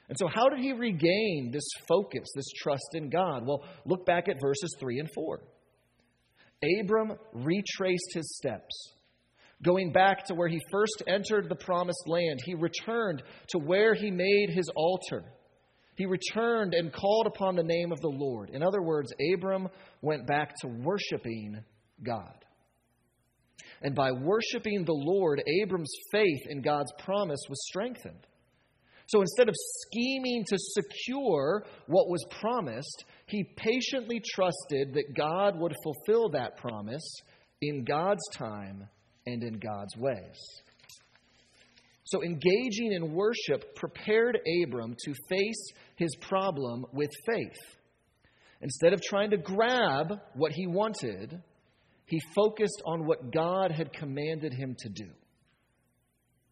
And 0.08 0.16
so, 0.18 0.28
how 0.28 0.48
did 0.48 0.60
he 0.60 0.72
regain 0.72 1.50
this 1.52 1.68
focus, 1.88 2.28
this 2.34 2.50
trust 2.62 2.90
in 2.94 3.10
God? 3.10 3.46
Well, 3.46 3.64
look 3.86 4.06
back 4.06 4.28
at 4.28 4.40
verses 4.40 4.74
3 4.78 5.00
and 5.00 5.08
4. 5.12 5.40
Abram 6.80 7.12
retraced 7.32 8.12
his 8.14 8.36
steps. 8.36 8.92
Going 9.62 9.90
back 9.90 10.26
to 10.26 10.34
where 10.34 10.48
he 10.48 10.60
first 10.70 11.02
entered 11.06 11.48
the 11.48 11.56
promised 11.56 12.06
land, 12.06 12.40
he 12.44 12.54
returned 12.54 13.22
to 13.48 13.58
where 13.58 13.94
he 13.94 14.10
made 14.10 14.50
his 14.50 14.70
altar. 14.76 15.24
He 15.96 16.04
returned 16.04 16.74
and 16.74 16.92
called 16.92 17.26
upon 17.26 17.56
the 17.56 17.62
name 17.62 17.90
of 17.90 18.00
the 18.00 18.12
Lord. 18.12 18.50
In 18.50 18.62
other 18.62 18.82
words, 18.82 19.12
Abram 19.34 19.68
went 20.02 20.26
back 20.26 20.54
to 20.60 20.68
worshiping 20.68 21.64
God. 22.02 22.44
And 23.82 23.94
by 23.94 24.10
worshiping 24.12 24.84
the 24.84 24.92
Lord, 24.92 25.42
Abram's 25.62 25.92
faith 26.10 26.46
in 26.48 26.62
God's 26.62 26.92
promise 26.98 27.40
was 27.48 27.64
strengthened. 27.66 28.26
So 29.08 29.20
instead 29.20 29.48
of 29.48 29.54
scheming 29.56 30.44
to 30.48 30.56
secure 30.58 31.64
what 31.86 32.08
was 32.08 32.24
promised, 32.40 33.04
he 33.26 33.44
patiently 33.56 34.20
trusted 34.34 34.94
that 34.94 35.14
God 35.16 35.58
would 35.58 35.74
fulfill 35.82 36.30
that 36.30 36.56
promise 36.56 37.08
in 37.62 37.84
God's 37.84 38.26
time 38.36 38.88
and 39.26 39.42
in 39.42 39.58
God's 39.58 39.96
ways. 39.96 40.36
So, 42.04 42.22
engaging 42.22 42.92
in 42.92 43.14
worship 43.14 43.74
prepared 43.74 44.38
Abram 44.62 44.94
to 45.04 45.14
face 45.28 45.72
his 45.96 46.14
problem 46.20 46.86
with 46.92 47.10
faith. 47.26 47.76
Instead 48.60 48.92
of 48.92 49.02
trying 49.02 49.30
to 49.30 49.36
grab 49.36 50.20
what 50.34 50.52
he 50.52 50.68
wanted, 50.68 51.42
he 52.06 52.20
focused 52.34 52.82
on 52.86 53.04
what 53.04 53.32
God 53.32 53.72
had 53.72 53.92
commanded 53.92 54.52
him 54.52 54.76
to 54.78 54.88
do. 54.88 55.10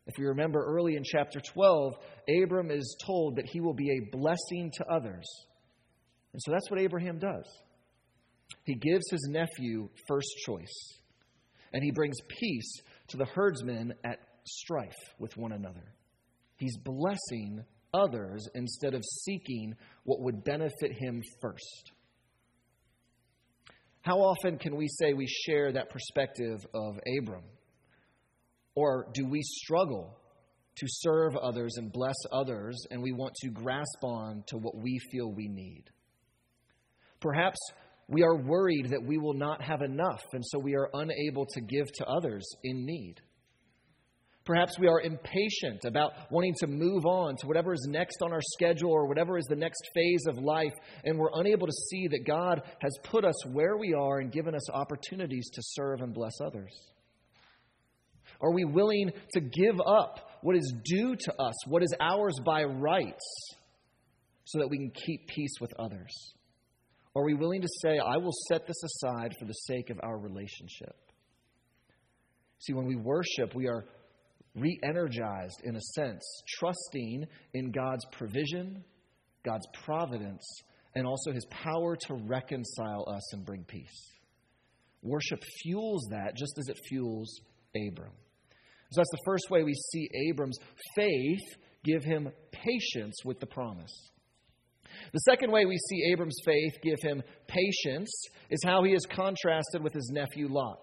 If 0.07 0.15
we 0.19 0.27
remember 0.27 0.63
early 0.63 0.97
in 0.97 1.03
chapter 1.05 1.41
12, 1.41 1.95
Abram 2.43 2.71
is 2.71 2.97
told 3.07 3.37
that 3.37 3.47
he 3.47 3.61
will 3.61 3.73
be 3.73 3.91
a 3.91 4.17
blessing 4.17 4.71
to 4.75 4.85
others. 4.87 5.25
And 6.33 6.43
so 6.43 6.51
that's 6.51 6.71
what 6.71 6.81
Abraham 6.81 7.19
does. 7.19 7.47
He 8.65 8.75
gives 8.75 9.05
his 9.11 9.29
nephew 9.31 9.89
first 10.07 10.29
choice, 10.45 10.99
and 11.73 11.83
he 11.83 11.93
brings 11.93 12.17
peace 12.41 12.81
to 13.09 13.17
the 13.17 13.25
herdsmen 13.25 13.95
at 14.05 14.19
strife 14.47 14.93
with 15.19 15.37
one 15.37 15.53
another. 15.53 15.95
He's 16.57 16.77
blessing 16.79 17.65
others 17.95 18.47
instead 18.55 18.95
of 18.95 19.03
seeking 19.25 19.75
what 20.05 20.21
would 20.21 20.45
benefit 20.45 20.93
him 20.93 21.23
first. 21.41 21.93
How 24.05 24.19
often 24.19 24.59
can 24.59 24.77
we 24.77 24.87
say 24.87 25.15
we 25.15 25.27
share 25.27 25.73
that 25.73 25.89
perspective 25.89 26.59
of 26.75 26.99
Abram? 27.19 27.45
Or 28.75 29.07
do 29.15 29.27
we 29.27 29.41
struggle 29.41 30.15
to 30.77 30.87
serve 30.87 31.35
others 31.37 31.77
and 31.79 31.91
bless 31.91 32.17
others 32.31 32.77
and 32.91 33.03
we 33.03 33.13
want 33.13 33.33
to 33.37 33.49
grasp 33.49 34.05
on 34.05 34.45
to 34.49 34.59
what 34.59 34.77
we 34.77 34.99
feel 35.11 35.33
we 35.33 35.49
need? 35.49 35.85
Perhaps 37.19 37.57
we 38.07 38.23
are 38.23 38.37
worried 38.37 38.91
that 38.91 39.03
we 39.03 39.17
will 39.17 39.33
not 39.33 39.63
have 39.63 39.81
enough, 39.81 40.23
and 40.35 40.45
so 40.45 40.59
we 40.59 40.77
are 40.77 40.91
unable 40.93 41.47
to 41.47 41.63
give 41.63 41.91
to 41.95 42.05
others 42.05 42.47
in 42.63 42.85
need. 42.85 43.15
Perhaps 44.45 44.79
we 44.79 44.89
are 44.89 45.01
impatient 45.01 45.87
about 45.87 46.13
wanting 46.31 46.55
to 46.61 46.67
move 46.67 47.07
on 47.07 47.35
to 47.37 47.47
whatever 47.47 47.73
is 47.73 47.87
next 47.89 48.21
on 48.21 48.31
our 48.31 48.43
schedule 48.43 48.91
or 48.91 49.07
whatever 49.07 49.39
is 49.39 49.47
the 49.47 49.57
next 49.57 49.83
phase 49.95 50.27
of 50.29 50.37
life, 50.37 50.73
and 51.05 51.19
we're 51.19 51.31
unable 51.35 51.67
to 51.67 51.73
see 51.73 52.09
that 52.09 52.27
God 52.27 52.63
has 52.81 52.93
put 53.05 53.25
us 53.25 53.47
where 53.47 53.79
we 53.79 53.95
are 53.95 54.19
and 54.19 54.31
given 54.31 54.55
us 54.55 54.71
opportunities 54.71 55.49
to 55.55 55.63
serve 55.63 56.03
and 56.03 56.13
bless 56.13 56.35
others. 56.45 56.75
Are 58.43 58.53
we 58.53 58.67
willing 58.67 59.13
to 59.33 59.41
give 59.41 59.81
up 59.81 60.29
what 60.43 60.57
is 60.57 60.75
due 60.85 61.17
to 61.17 61.35
us, 61.41 61.67
what 61.67 61.83
is 61.83 61.95
ours 61.99 62.35
by 62.45 62.65
rights, 62.65 63.25
so 64.45 64.59
that 64.59 64.69
we 64.69 64.77
can 64.77 64.91
keep 64.91 65.27
peace 65.27 65.55
with 65.59 65.73
others? 65.79 66.35
Are 67.17 67.25
we 67.25 67.33
willing 67.33 67.63
to 67.63 67.69
say, 67.81 67.99
I 67.99 68.19
will 68.19 68.35
set 68.49 68.67
this 68.67 68.83
aside 68.83 69.35
for 69.39 69.47
the 69.47 69.55
sake 69.55 69.89
of 69.89 70.01
our 70.03 70.19
relationship? 70.19 70.97
See, 72.59 72.75
when 72.75 72.87
we 72.87 72.97
worship, 72.97 73.55
we 73.55 73.69
are 73.69 73.87
re 74.55 74.79
energized 74.83 75.61
in 75.65 75.77
a 75.77 75.81
sense, 75.81 76.23
trusting 76.59 77.27
in 77.55 77.71
God's 77.71 78.05
provision, 78.13 78.85
God's 79.45 79.67
providence, 79.85 80.45
and 80.95 81.07
also 81.07 81.33
his 81.33 81.47
power 81.51 81.97
to 82.07 82.15
reconcile 82.15 83.05
us 83.09 83.33
and 83.33 83.45
bring 83.45 83.65
peace. 83.65 84.13
Worship 85.03 85.43
fuels 85.63 86.07
that 86.11 86.37
just 86.37 86.57
as 86.59 86.69
it 86.69 86.79
fuels 86.89 87.41
Abram. 87.77 88.13
So 88.93 89.01
that's 89.01 89.11
the 89.11 89.25
first 89.25 89.51
way 89.51 89.65
we 89.65 89.75
see 89.75 90.09
Abram's 90.31 90.59
faith 90.95 91.41
give 91.85 92.05
him 92.05 92.31
patience 92.53 93.17
with 93.25 93.41
the 93.41 93.47
promise. 93.47 93.93
The 95.13 95.19
second 95.21 95.51
way 95.51 95.65
we 95.65 95.77
see 95.77 96.13
Abram's 96.13 96.39
faith 96.45 96.73
give 96.83 96.99
him 97.03 97.23
patience 97.49 98.11
is 98.51 98.61
how 98.65 98.85
he 98.85 98.93
is 98.93 99.05
contrasted 99.07 99.83
with 99.83 99.93
his 99.93 100.11
nephew 100.13 100.49
Lot. 100.49 100.83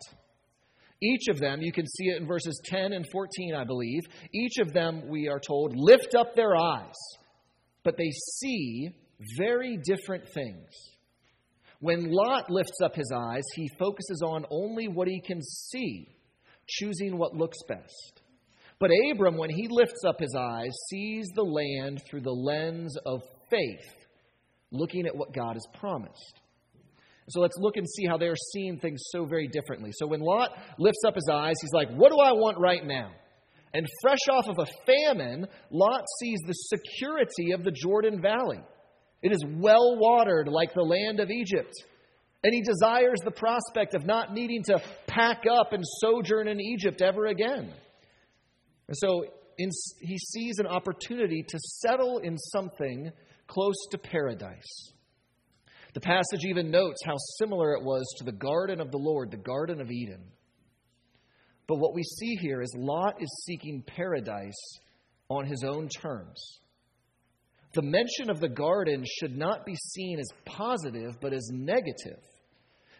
Each 1.02 1.28
of 1.30 1.40
them, 1.40 1.62
you 1.62 1.72
can 1.72 1.88
see 1.88 2.06
it 2.10 2.22
in 2.22 2.28
verses 2.28 2.62
10 2.66 2.94
and 2.94 3.06
14, 3.12 3.56
I 3.56 3.64
believe. 3.64 4.02
Each 4.34 4.60
of 4.60 4.72
them, 4.72 5.08
we 5.08 5.28
are 5.28 5.40
told, 5.40 5.74
lift 5.76 6.14
up 6.16 6.36
their 6.36 6.56
eyes, 6.56 6.96
but 7.84 7.98
they 7.98 8.12
see 8.40 8.92
very 9.38 9.78
different 9.78 10.28
things. 10.30 10.70
When 11.80 12.12
Lot 12.12 12.52
lifts 12.52 12.80
up 12.84 12.96
his 12.96 13.12
eyes, 13.12 13.44
he 13.56 13.68
focuses 13.80 14.22
on 14.24 14.46
only 14.52 14.88
what 14.88 15.08
he 15.08 15.20
can 15.20 15.42
see, 15.42 16.08
choosing 16.68 17.18
what 17.18 17.36
looks 17.36 17.58
best. 17.68 18.22
But 18.80 18.92
Abram, 19.12 19.38
when 19.38 19.50
he 19.50 19.68
lifts 19.70 20.04
up 20.08 20.20
his 20.20 20.36
eyes, 20.38 20.72
sees 20.90 21.28
the 21.36 21.44
land 21.44 22.02
through 22.08 22.22
the 22.22 22.32
lens 22.32 22.96
of 23.06 23.22
faith, 23.50 23.96
looking 24.72 25.08
at 25.08 25.16
what 25.16 25.34
God 25.34 25.54
has 25.54 25.66
promised. 25.80 26.42
So 27.30 27.40
let's 27.40 27.58
look 27.60 27.78
and 27.78 27.88
see 27.88 28.06
how 28.06 28.18
they're 28.18 28.36
seeing 28.54 28.80
things 28.80 29.02
so 29.10 29.26
very 29.26 29.48
differently. 29.48 29.92
So 29.94 30.08
when 30.08 30.20
Lot 30.20 30.52
lifts 30.78 31.02
up 31.06 31.16
his 31.16 31.30
eyes, 31.32 31.56
he's 31.62 31.74
like, 31.74 31.90
What 31.92 32.12
do 32.12 32.18
I 32.20 32.32
want 32.34 32.58
right 32.60 32.86
now? 32.86 33.12
And 33.74 33.88
fresh 34.02 34.28
off 34.30 34.48
of 34.48 34.60
a 34.60 34.68
famine, 34.86 35.48
Lot 35.70 36.04
sees 36.20 36.40
the 36.46 36.54
security 36.54 37.52
of 37.54 37.64
the 37.64 37.72
Jordan 37.72 38.22
Valley. 38.22 38.60
It 39.22 39.32
is 39.32 39.46
well 39.48 39.98
watered 39.98 40.48
like 40.48 40.74
the 40.74 40.82
land 40.82 41.20
of 41.20 41.30
Egypt. 41.30 41.74
And 42.44 42.54
he 42.54 42.62
desires 42.62 43.20
the 43.24 43.32
prospect 43.32 43.94
of 43.94 44.06
not 44.06 44.34
needing 44.34 44.64
to 44.64 44.82
pack 45.08 45.44
up 45.50 45.74
and 45.74 45.84
sojourn 46.00 46.48
in 46.48 46.60
Egypt 46.60 47.02
ever 47.02 47.28
again. 47.28 47.72
And 48.88 48.98
so 48.98 49.26
in, 49.58 49.70
he 50.02 50.18
sees 50.18 50.58
an 50.58 50.66
opportunity 50.66 51.44
to 51.48 51.60
settle 51.60 52.18
in 52.18 52.38
something 52.38 53.12
close 53.48 53.76
to 53.92 53.98
paradise. 53.98 54.92
The 55.94 56.02
passage 56.02 56.46
even 56.50 56.72
notes 56.72 57.02
how 57.06 57.18
similar 57.40 57.74
it 57.74 57.84
was 57.84 58.06
to 58.18 58.24
the 58.24 58.32
garden 58.32 58.80
of 58.80 58.92
the 58.92 58.98
Lord, 58.98 59.32
the 59.32 59.38
Garden 59.38 59.82
of 59.82 59.92
Eden. 59.92 60.24
But 61.68 61.80
what 61.80 61.94
we 61.94 62.04
see 62.04 62.36
here 62.36 62.62
is 62.62 62.74
Lot 62.78 63.22
is 63.22 63.44
seeking 63.46 63.84
paradise 63.86 64.80
on 65.30 65.46
his 65.46 65.64
own 65.64 65.90
terms. 65.90 66.60
The 67.74 67.82
mention 67.82 68.30
of 68.30 68.40
the 68.40 68.50
garden 68.50 69.06
should 69.20 69.38
not 69.38 69.66
be 69.66 69.76
seen 69.76 70.20
as 70.20 70.28
positive, 70.46 71.20
but 71.22 71.34
as 71.34 71.50
negative. 71.52 72.20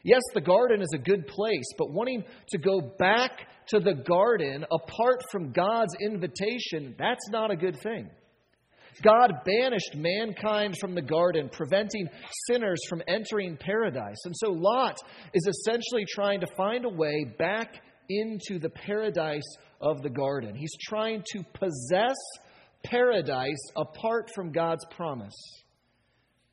Yes, 0.04 0.22
the 0.34 0.42
garden 0.42 0.82
is 0.82 0.92
a 0.96 0.98
good 0.98 1.28
place, 1.28 1.66
but 1.78 1.92
wanting 1.92 2.24
to 2.50 2.58
go 2.58 2.82
back 2.98 3.48
to 3.68 3.80
the 3.80 3.94
garden 3.94 4.66
apart 4.72 5.24
from 5.32 5.52
God's 5.52 5.96
invitation, 6.02 6.96
that's 6.98 7.30
not 7.30 7.52
a 7.52 7.56
good 7.56 7.80
thing. 7.82 8.10
God 9.02 9.32
banished 9.46 9.96
mankind 9.96 10.76
from 10.80 10.96
the 10.96 11.02
garden, 11.02 11.50
preventing 11.52 12.08
sinners 12.48 12.80
from 12.90 13.02
entering 13.08 13.58
paradise. 13.58 14.18
And 14.26 14.36
so 14.36 14.52
Lot 14.52 14.98
is 15.34 15.48
essentially 15.48 16.06
trying 16.08 16.42
to 16.42 16.48
find 16.56 16.86
a 16.86 16.90
way 16.90 17.26
back 17.38 17.82
into 18.10 18.60
the 18.60 18.70
paradise 18.70 19.56
of 19.80 20.02
the 20.02 20.10
garden. 20.10 20.56
He's 20.56 20.76
trying 20.82 21.24
to 21.34 21.44
possess 21.54 22.18
paradise 22.84 23.62
apart 23.76 24.30
from 24.36 24.52
God's 24.52 24.86
promise. 24.92 25.36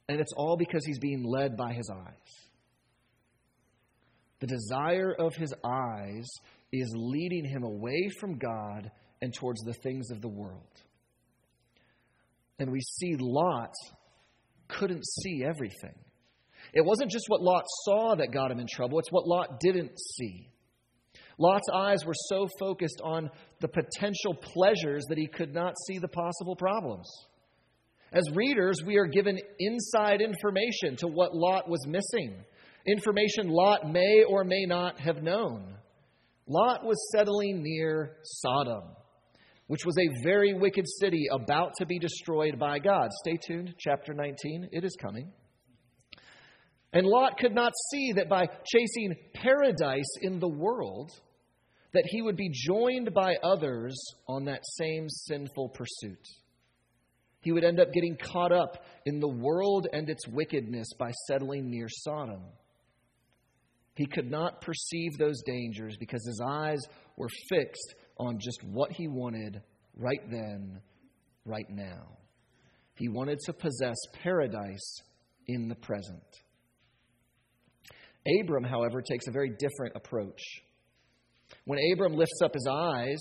And 0.09 0.21
it's 0.21 0.33
all 0.37 0.57
because 0.57 0.85
he's 0.87 0.99
being 0.99 1.25
led 1.25 1.57
by 1.57 1.73
his 1.73 1.91
eyes. 1.91 2.49
The 4.41 4.47
desire 4.47 5.15
of 5.19 5.35
his 5.35 5.53
eyes 5.65 6.27
is 6.73 6.93
leading 6.95 7.45
him 7.45 7.65
away 7.65 8.09
from 8.21 8.39
God 8.39 8.91
and 9.21 9.35
towards 9.35 9.61
the 9.63 9.75
things 9.75 10.11
of 10.11 10.21
the 10.21 10.29
world. 10.29 10.63
And 12.59 12.71
we 12.71 12.81
see 12.81 13.17
Lot 13.19 13.75
couldn't 14.69 15.05
see 15.07 15.45
everything. 15.45 15.95
It 16.75 16.85
wasn't 16.85 17.11
just 17.11 17.27
what 17.29 17.43
Lot 17.43 17.65
saw 17.85 18.15
that 18.17 18.33
got 18.33 18.51
him 18.51 18.61
in 18.61 18.67
trouble, 18.71 18.99
it's 18.99 19.13
what 19.13 19.27
Lot 19.27 19.61
didn't 19.61 19.99
see. 20.17 20.49
Lot's 21.41 21.69
eyes 21.73 22.05
were 22.05 22.17
so 22.29 22.49
focused 22.59 23.01
on 23.03 23.31
the 23.61 23.69
potential 23.69 24.35
pleasures 24.35 25.05
that 25.09 25.19
he 25.19 25.29
could 25.29 25.55
not 25.55 25.75
see 25.87 25.99
the 25.99 26.09
possible 26.09 26.57
problems. 26.57 27.09
As 28.13 28.25
readers, 28.35 28.83
we 28.85 28.97
are 28.97 29.07
given 29.07 29.39
inside 29.61 30.21
information 30.21 30.97
to 30.97 31.07
what 31.07 31.35
Lot 31.35 31.69
was 31.69 31.87
missing, 31.87 32.35
information 32.87 33.49
Lot 33.49 33.89
may 33.89 34.25
or 34.29 34.43
may 34.43 34.65
not 34.67 34.99
have 34.99 35.23
known. 35.23 35.77
Lot 36.49 36.85
was 36.85 37.11
settling 37.13 37.63
near 37.63 38.17
Sodom 38.25 38.83
which 39.69 39.85
was 39.87 39.97
a 39.99 40.23
very 40.23 40.55
wicked 40.55 40.87
city 41.01 41.27
about 41.31 41.73
to 41.79 41.87
be 41.87 41.99
destroyed 41.99 42.59
by 42.59 42.79
God. 42.79 43.11
Stay 43.25 43.39
tuned, 43.47 43.75
chapter 43.79 44.13
19, 44.13 44.71
it 44.73 44.85
is 44.85 44.97
coming. 45.01 45.31
And 46.93 47.07
Lot 47.07 47.39
could 47.39 47.55
not 47.55 47.73
see 47.91 48.13
that 48.17 48.31
by 48.31 48.47
chasing 48.47 49.15
paradise 49.35 50.11
in 50.23 50.41
the 50.41 50.49
world, 50.49 51.11
that 51.93 52.07
he 52.07 52.23
would 52.23 52.37
be 52.37 52.51
joined 52.51 53.13
by 53.15 53.37
others 53.43 54.03
on 54.27 54.47
that 54.47 54.63
same 54.79 55.07
sinful 55.09 55.69
pursuit. 55.71 56.27
He 57.43 57.53
would 57.53 57.65
end 57.65 57.79
up 57.79 57.93
getting 57.93 58.17
caught 58.17 58.53
up 58.53 58.85
in 59.05 59.21
the 59.21 59.29
world 59.29 59.87
and 59.93 60.09
its 60.09 60.27
wickedness 60.29 60.89
by 60.99 61.13
settling 61.27 61.71
near 61.71 61.89
Sodom. 61.91 62.43
He 63.95 64.07
could 64.07 64.31
not 64.31 64.61
perceive 64.61 65.19
those 65.19 65.43
dangers 65.43 65.97
because 65.99 66.25
his 66.25 66.41
eyes 66.45 66.81
were 67.17 67.29
fixed 67.49 67.95
on 68.19 68.39
just 68.39 68.63
what 68.65 68.93
he 68.93 69.09
wanted 69.09 69.63
right 69.97 70.21
then, 70.31 70.81
right 71.45 71.69
now. 71.71 72.19
He 72.95 73.09
wanted 73.09 73.39
to 73.47 73.53
possess 73.53 73.97
paradise 74.23 75.01
in 75.47 75.69
the 75.69 75.77
present. 75.77 76.23
Abram, 78.43 78.65
however, 78.65 79.01
takes 79.01 79.27
a 79.29 79.33
very 79.33 79.51
different 79.51 79.95
approach. 79.97 80.41
When 81.65 81.79
Abram 81.93 82.15
lifts 82.15 82.41
up 82.43 82.55
his 82.55 82.67
eyes, 82.71 83.19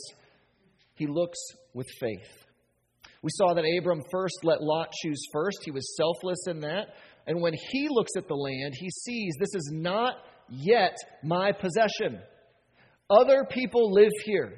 he 0.96 1.08
looks 1.08 1.38
with 1.74 1.88
faith. 2.00 2.46
We 3.22 3.30
saw 3.34 3.54
that 3.54 3.64
Abram 3.80 4.04
first 4.12 4.36
let 4.44 4.62
Lot 4.62 4.92
choose 5.04 5.22
first. 5.32 5.60
He 5.64 5.72
was 5.72 5.96
selfless 5.96 6.48
in 6.48 6.62
that. 6.62 6.96
And 7.26 7.42
when 7.42 7.54
he 7.72 7.88
looks 7.90 8.12
at 8.18 8.28
the 8.28 8.36
land, 8.36 8.74
he 8.76 8.90
sees 8.90 9.36
this 9.40 9.54
is 9.54 9.72
not 9.74 10.16
yet 10.50 10.96
my 11.24 11.52
possession. 11.52 12.20
Other 13.10 13.46
people 13.50 13.94
live 13.94 14.12
here. 14.26 14.54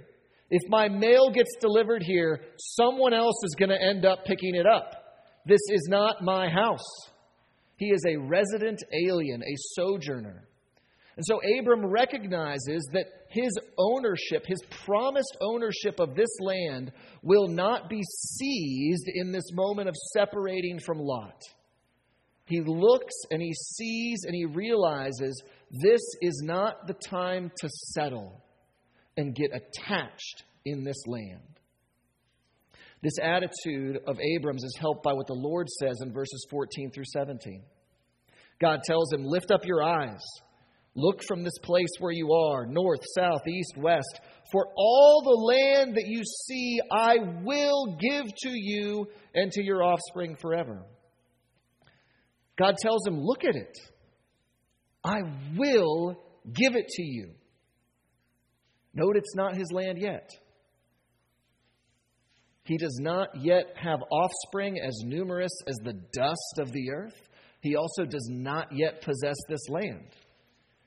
If 0.49 0.61
my 0.69 0.87
mail 0.87 1.29
gets 1.31 1.55
delivered 1.59 2.03
here, 2.03 2.41
someone 2.57 3.13
else 3.13 3.35
is 3.43 3.55
going 3.57 3.69
to 3.69 3.81
end 3.81 4.05
up 4.05 4.25
picking 4.25 4.55
it 4.55 4.65
up. 4.65 4.93
This 5.45 5.61
is 5.71 5.87
not 5.89 6.23
my 6.23 6.49
house. 6.49 7.09
He 7.77 7.87
is 7.87 8.03
a 8.07 8.17
resident 8.17 8.83
alien, 9.07 9.41
a 9.41 9.55
sojourner. 9.75 10.47
And 11.15 11.25
so 11.25 11.39
Abram 11.59 11.85
recognizes 11.85 12.87
that 12.93 13.05
his 13.29 13.51
ownership, 13.77 14.45
his 14.45 14.61
promised 14.85 15.37
ownership 15.41 15.99
of 15.99 16.15
this 16.15 16.29
land, 16.39 16.91
will 17.21 17.47
not 17.47 17.89
be 17.89 18.01
seized 18.01 19.07
in 19.13 19.31
this 19.31 19.51
moment 19.53 19.89
of 19.89 19.95
separating 20.13 20.79
from 20.79 20.97
Lot. 20.99 21.41
He 22.45 22.61
looks 22.61 23.13
and 23.29 23.41
he 23.41 23.53
sees 23.53 24.23
and 24.25 24.33
he 24.33 24.45
realizes 24.45 25.43
this 25.69 26.01
is 26.21 26.41
not 26.43 26.87
the 26.87 26.95
time 26.95 27.51
to 27.61 27.69
settle 27.93 28.41
and 29.19 29.35
get 29.35 29.51
attached 29.53 30.45
in 30.63 30.85
this 30.85 31.03
land. 31.05 31.41
This 33.01 33.19
attitude 33.21 33.99
of 34.07 34.17
Abram's 34.17 34.63
is 34.63 34.77
helped 34.79 35.03
by 35.03 35.11
what 35.11 35.27
the 35.27 35.33
Lord 35.33 35.67
says 35.69 35.97
in 36.01 36.13
verses 36.13 36.45
14 36.49 36.91
through 36.91 37.03
17. 37.05 37.61
God 38.61 38.79
tells 38.85 39.11
him, 39.11 39.25
Lift 39.25 39.51
up 39.51 39.65
your 39.65 39.83
eyes, 39.83 40.21
look 40.95 41.19
from 41.27 41.43
this 41.43 41.57
place 41.63 41.89
where 41.99 42.13
you 42.13 42.31
are, 42.31 42.65
north, 42.65 43.01
south, 43.17 43.45
east, 43.45 43.73
west. 43.75 44.21
For 44.53 44.67
all 44.77 45.21
the 45.21 45.75
land 45.75 45.95
that 45.95 46.07
you 46.07 46.23
see, 46.23 46.79
I 46.89 47.17
will 47.43 47.97
give 47.99 48.25
to 48.43 48.49
you 48.49 49.05
and 49.35 49.51
to 49.51 49.63
your 49.63 49.83
offspring 49.83 50.37
forever. 50.41 50.81
God 52.57 52.75
tells 52.81 53.05
him, 53.05 53.19
Look 53.19 53.43
at 53.43 53.55
it. 53.55 53.77
I 55.03 55.19
will 55.57 56.21
give 56.45 56.75
it 56.77 56.87
to 56.87 57.03
you. 57.03 57.31
Note 58.99 59.15
it's 59.15 59.35
not 59.35 59.55
his 59.55 59.71
land 59.71 59.97
yet. 59.97 60.29
He 62.65 62.77
does 62.77 62.97
not 62.99 63.29
yet 63.41 63.73
have 63.75 63.99
offspring 64.11 64.77
as 64.85 64.93
numerous 65.05 65.53
as 65.67 65.75
the 65.83 65.93
dust 66.13 66.59
of 66.59 66.73
the 66.73 66.91
earth. 66.91 67.15
He 67.61 67.75
also 67.75 68.03
does 68.03 68.27
not 68.29 68.67
yet 68.73 69.01
possess 69.01 69.37
this 69.47 69.69
land. 69.69 70.09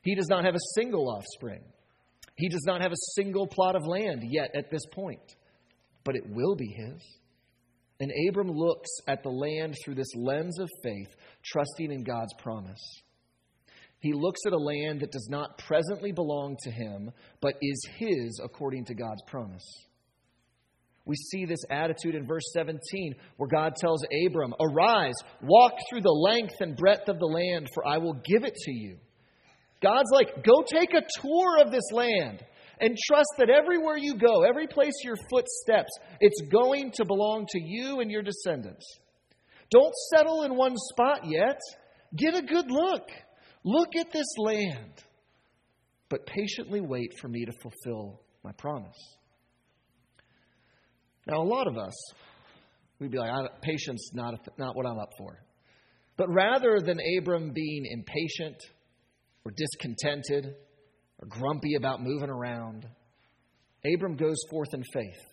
He 0.02 0.14
does 0.14 0.28
not 0.28 0.44
have 0.44 0.54
a 0.54 0.74
single 0.74 1.08
offspring. 1.08 1.62
He 2.36 2.50
does 2.50 2.64
not 2.66 2.82
have 2.82 2.92
a 2.92 3.14
single 3.14 3.46
plot 3.46 3.76
of 3.76 3.86
land 3.86 4.22
yet 4.28 4.50
at 4.54 4.70
this 4.70 4.84
point, 4.92 5.34
but 6.04 6.14
it 6.14 6.28
will 6.28 6.54
be 6.54 6.68
his. 6.68 7.02
And 7.98 8.12
Abram 8.28 8.50
looks 8.50 8.90
at 9.08 9.22
the 9.22 9.30
land 9.30 9.74
through 9.84 9.94
this 9.94 10.14
lens 10.14 10.58
of 10.60 10.68
faith, 10.82 11.14
trusting 11.44 11.90
in 11.90 12.04
God's 12.04 12.34
promise. 12.42 13.01
He 14.02 14.12
looks 14.12 14.40
at 14.48 14.52
a 14.52 14.58
land 14.58 15.00
that 15.00 15.12
does 15.12 15.28
not 15.30 15.58
presently 15.58 16.10
belong 16.10 16.56
to 16.64 16.72
him, 16.72 17.12
but 17.40 17.54
is 17.62 17.86
his 17.98 18.40
according 18.42 18.86
to 18.86 18.94
God's 18.94 19.22
promise. 19.28 19.64
We 21.04 21.14
see 21.14 21.44
this 21.44 21.64
attitude 21.70 22.16
in 22.16 22.26
verse 22.26 22.42
17 22.52 23.14
where 23.36 23.48
God 23.48 23.76
tells 23.76 24.04
Abram, 24.26 24.54
Arise, 24.60 25.14
walk 25.40 25.74
through 25.88 26.00
the 26.00 26.10
length 26.10 26.54
and 26.58 26.76
breadth 26.76 27.08
of 27.08 27.20
the 27.20 27.26
land, 27.26 27.68
for 27.72 27.86
I 27.86 27.98
will 27.98 28.14
give 28.14 28.42
it 28.42 28.56
to 28.56 28.72
you. 28.72 28.98
God's 29.80 30.10
like, 30.12 30.44
Go 30.44 30.64
take 30.66 30.94
a 30.94 31.06
tour 31.20 31.60
of 31.64 31.70
this 31.70 31.92
land 31.92 32.44
and 32.80 32.98
trust 33.06 33.30
that 33.38 33.50
everywhere 33.50 33.96
you 33.96 34.16
go, 34.16 34.42
every 34.42 34.66
place 34.66 34.94
your 35.04 35.16
foot 35.30 35.46
steps, 35.46 35.90
it's 36.18 36.50
going 36.50 36.90
to 36.96 37.04
belong 37.04 37.46
to 37.50 37.60
you 37.62 38.00
and 38.00 38.10
your 38.10 38.22
descendants. 38.22 38.84
Don't 39.70 39.94
settle 40.12 40.42
in 40.42 40.56
one 40.56 40.74
spot 40.76 41.20
yet. 41.24 41.60
Get 42.16 42.34
a 42.34 42.42
good 42.42 42.68
look. 42.68 43.08
Look 43.64 43.90
at 43.98 44.12
this 44.12 44.26
land. 44.38 45.04
But 46.08 46.26
patiently 46.26 46.80
wait 46.80 47.12
for 47.20 47.28
me 47.28 47.44
to 47.46 47.52
fulfill 47.62 48.20
my 48.44 48.52
promise. 48.52 49.16
Now, 51.26 51.40
a 51.40 51.44
lot 51.44 51.68
of 51.68 51.78
us, 51.78 51.94
we'd 52.98 53.12
be 53.12 53.18
like, 53.18 53.30
patience, 53.62 54.10
not, 54.12 54.34
not 54.58 54.76
what 54.76 54.86
I'm 54.86 54.98
up 54.98 55.10
for. 55.16 55.38
But 56.16 56.28
rather 56.28 56.80
than 56.84 56.98
Abram 57.18 57.52
being 57.52 57.86
impatient 57.90 58.56
or 59.44 59.52
discontented 59.52 60.54
or 61.20 61.28
grumpy 61.28 61.76
about 61.76 62.02
moving 62.02 62.30
around, 62.30 62.86
Abram 63.94 64.16
goes 64.16 64.36
forth 64.50 64.74
in 64.74 64.82
faith. 64.92 65.24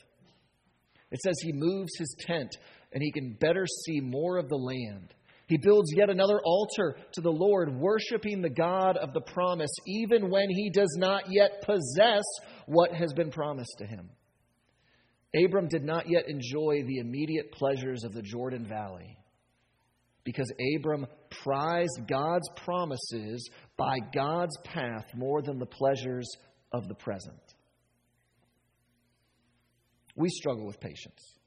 It 1.11 1.19
says 1.21 1.35
he 1.41 1.51
moves 1.53 1.91
his 1.97 2.15
tent 2.19 2.49
and 2.93 3.01
he 3.01 3.11
can 3.11 3.37
better 3.39 3.65
see 3.85 3.99
more 3.99 4.37
of 4.37 4.47
the 4.47 4.55
land. 4.55 5.13
He 5.49 5.57
builds 5.57 5.91
yet 5.95 6.11
another 6.11 6.39
altar 6.45 6.95
to 7.13 7.21
the 7.21 7.31
Lord, 7.31 7.75
worshiping 7.75 8.41
the 8.41 8.51
God 8.51 8.97
of 8.97 9.13
the 9.13 9.21
promise, 9.21 9.71
even 9.87 10.29
when 10.29 10.47
he 10.47 10.69
does 10.69 10.95
not 10.99 11.23
yet 11.27 11.63
possess 11.63 12.23
what 12.67 12.93
has 12.93 13.11
been 13.13 13.31
promised 13.31 13.75
to 13.79 13.87
him. 13.87 14.11
Abram 15.35 15.67
did 15.67 15.83
not 15.83 16.07
yet 16.07 16.29
enjoy 16.29 16.83
the 16.85 16.99
immediate 16.99 17.51
pleasures 17.51 18.03
of 18.03 18.13
the 18.13 18.21
Jordan 18.21 18.67
Valley 18.67 19.17
because 20.23 20.51
Abram 20.77 21.07
prized 21.43 22.01
God's 22.07 22.47
promises 22.63 23.49
by 23.75 23.97
God's 24.13 24.55
path 24.63 25.07
more 25.15 25.41
than 25.41 25.57
the 25.57 25.65
pleasures 25.65 26.29
of 26.71 26.87
the 26.87 26.93
present. 26.93 27.41
We 30.15 30.29
struggle 30.29 30.67
with 30.67 30.79
patience. 30.79 31.38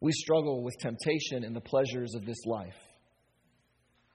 We 0.00 0.12
struggle 0.12 0.62
with 0.62 0.74
temptation 0.78 1.44
and 1.44 1.54
the 1.54 1.60
pleasures 1.60 2.14
of 2.14 2.24
this 2.24 2.44
life. 2.46 2.76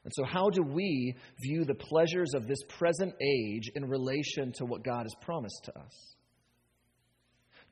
And 0.04 0.13
so, 0.13 0.24
how 0.24 0.50
do 0.50 0.62
we 0.62 1.15
view 1.41 1.65
the 1.65 1.76
pleasures 1.76 2.34
of 2.36 2.48
this 2.48 2.60
present 2.78 3.13
age 3.21 3.71
in 3.76 3.89
relation 3.89 4.52
to 4.58 4.65
what 4.65 4.84
God 4.84 5.04
has 5.04 5.15
promised 5.21 5.62
to 5.65 5.80
us? 5.80 6.15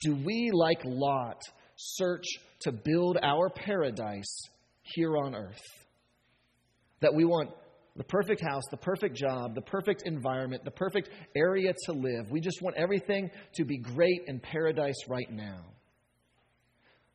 Do 0.01 0.15
we, 0.15 0.49
like 0.51 0.81
Lot, 0.83 1.41
search 1.75 2.25
to 2.61 2.71
build 2.71 3.17
our 3.21 3.49
paradise 3.49 4.49
here 4.81 5.15
on 5.15 5.35
earth? 5.35 5.61
That 7.01 7.13
we 7.13 7.23
want 7.23 7.51
the 7.95 8.03
perfect 8.03 8.41
house, 8.41 8.63
the 8.71 8.77
perfect 8.77 9.15
job, 9.15 9.53
the 9.53 9.61
perfect 9.61 10.03
environment, 10.05 10.65
the 10.65 10.71
perfect 10.71 11.09
area 11.35 11.71
to 11.85 11.91
live. 11.93 12.31
We 12.31 12.41
just 12.41 12.61
want 12.61 12.75
everything 12.77 13.29
to 13.55 13.65
be 13.65 13.77
great 13.77 14.21
in 14.25 14.39
paradise 14.39 14.97
right 15.07 15.31
now. 15.31 15.65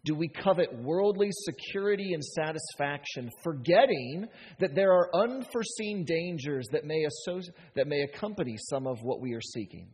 Do 0.09 0.15
we 0.15 0.29
covet 0.29 0.73
worldly 0.73 1.29
security 1.31 2.15
and 2.15 2.25
satisfaction, 2.25 3.29
forgetting 3.45 4.27
that 4.59 4.75
there 4.75 4.91
are 4.91 5.15
unforeseen 5.15 6.07
dangers 6.07 6.67
that 6.73 6.87
may, 6.87 7.05
associ- 7.05 7.51
that 7.77 7.87
may 7.87 8.01
accompany 8.01 8.57
some 8.71 8.87
of 8.87 8.97
what 9.03 9.21
we 9.21 9.35
are 9.35 9.43
seeking? 9.43 9.87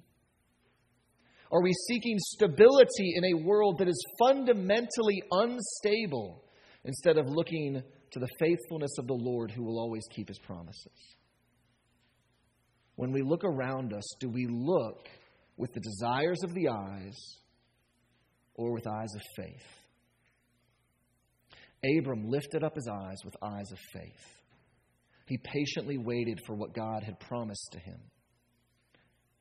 Are 1.51 1.61
we 1.61 1.73
seeking 1.89 2.17
stability 2.21 3.15
in 3.17 3.25
a 3.25 3.45
world 3.45 3.79
that 3.79 3.89
is 3.89 4.01
fundamentally 4.21 5.21
unstable 5.33 6.45
instead 6.85 7.19
of 7.19 7.27
looking 7.29 7.83
to 8.13 8.21
the 8.21 8.29
faithfulness 8.39 8.97
of 9.01 9.09
the 9.09 9.15
Lord 9.15 9.51
who 9.51 9.65
will 9.65 9.81
always 9.81 10.05
keep 10.15 10.29
his 10.29 10.39
promises? 10.39 11.17
When 12.95 13.11
we 13.11 13.23
look 13.23 13.43
around 13.43 13.93
us, 13.93 14.05
do 14.21 14.29
we 14.29 14.47
look 14.49 15.09
with 15.57 15.73
the 15.73 15.81
desires 15.81 16.39
of 16.45 16.55
the 16.55 16.69
eyes 16.69 17.19
or 18.55 18.73
with 18.73 18.87
eyes 18.87 19.13
of 19.17 19.23
faith? 19.45 19.84
Abram 21.99 22.29
lifted 22.29 22.65
up 22.65 22.75
his 22.75 22.89
eyes 22.89 23.19
with 23.25 23.37
eyes 23.43 23.71
of 23.73 23.79
faith. 23.93 24.43
He 25.27 25.39
patiently 25.39 25.99
waited 25.99 26.41
for 26.47 26.55
what 26.55 26.75
God 26.75 27.03
had 27.03 27.19
promised 27.21 27.71
to 27.73 27.79
him. 27.79 27.99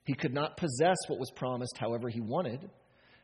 He 0.06 0.14
could 0.14 0.34
not 0.34 0.58
possess 0.58 0.98
what 1.08 1.20
was 1.20 1.32
promised 1.32 1.78
however 1.78 2.10
he 2.10 2.22
wanted. 2.22 2.70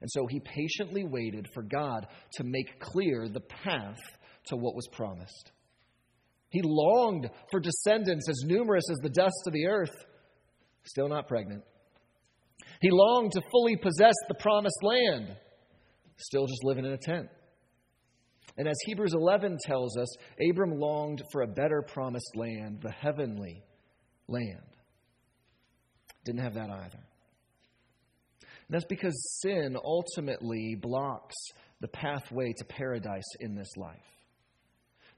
And 0.02 0.10
so 0.10 0.28
he 0.28 0.40
patiently 0.40 1.04
waited 1.04 1.48
for 1.54 1.64
God 1.64 2.08
to 2.34 2.44
make 2.44 2.80
clear 2.80 3.28
the 3.28 3.42
path 3.42 4.00
to 4.46 4.56
what 4.56 4.76
was 4.76 4.88
promised. 4.92 5.52
He 6.50 6.62
longed 6.64 7.30
for 7.52 7.60
descendants 7.60 8.28
as 8.30 8.44
numerous 8.46 8.86
as 8.90 8.98
the 9.04 9.10
dust 9.10 9.44
of 9.46 9.54
the 9.54 9.68
earth, 9.68 9.94
still 10.84 11.10
not 11.10 11.28
pregnant. 11.28 11.64
He 12.82 12.90
longed 12.92 13.34
to 13.34 13.42
fully 13.52 13.76
possess 13.76 14.16
the 14.28 14.36
promised 14.36 14.82
land, 14.82 15.36
still 16.18 16.48
just 16.48 16.64
living 16.64 16.86
in 16.86 16.94
a 16.94 16.98
tent. 16.98 17.28
And 18.58 18.68
as 18.68 18.78
Hebrews 18.86 19.14
11 19.14 19.58
tells 19.64 19.98
us, 19.98 20.08
Abram 20.50 20.72
longed 20.72 21.24
for 21.32 21.42
a 21.42 21.48
better 21.48 21.82
promised 21.82 22.36
land, 22.36 22.80
the 22.82 22.92
heavenly 22.92 23.64
land. 24.28 24.62
Didn't 26.26 26.42
have 26.42 26.56
that 26.56 26.70
either. 26.70 27.00
And 28.42 28.76
that's 28.76 28.86
because 28.86 29.40
sin 29.42 29.76
ultimately 29.84 30.76
blocks 30.80 31.36
the 31.82 31.88
pathway 31.88 32.54
to 32.58 32.66
paradise 32.66 33.36
in 33.40 33.56
this 33.56 33.72
life. 33.78 33.98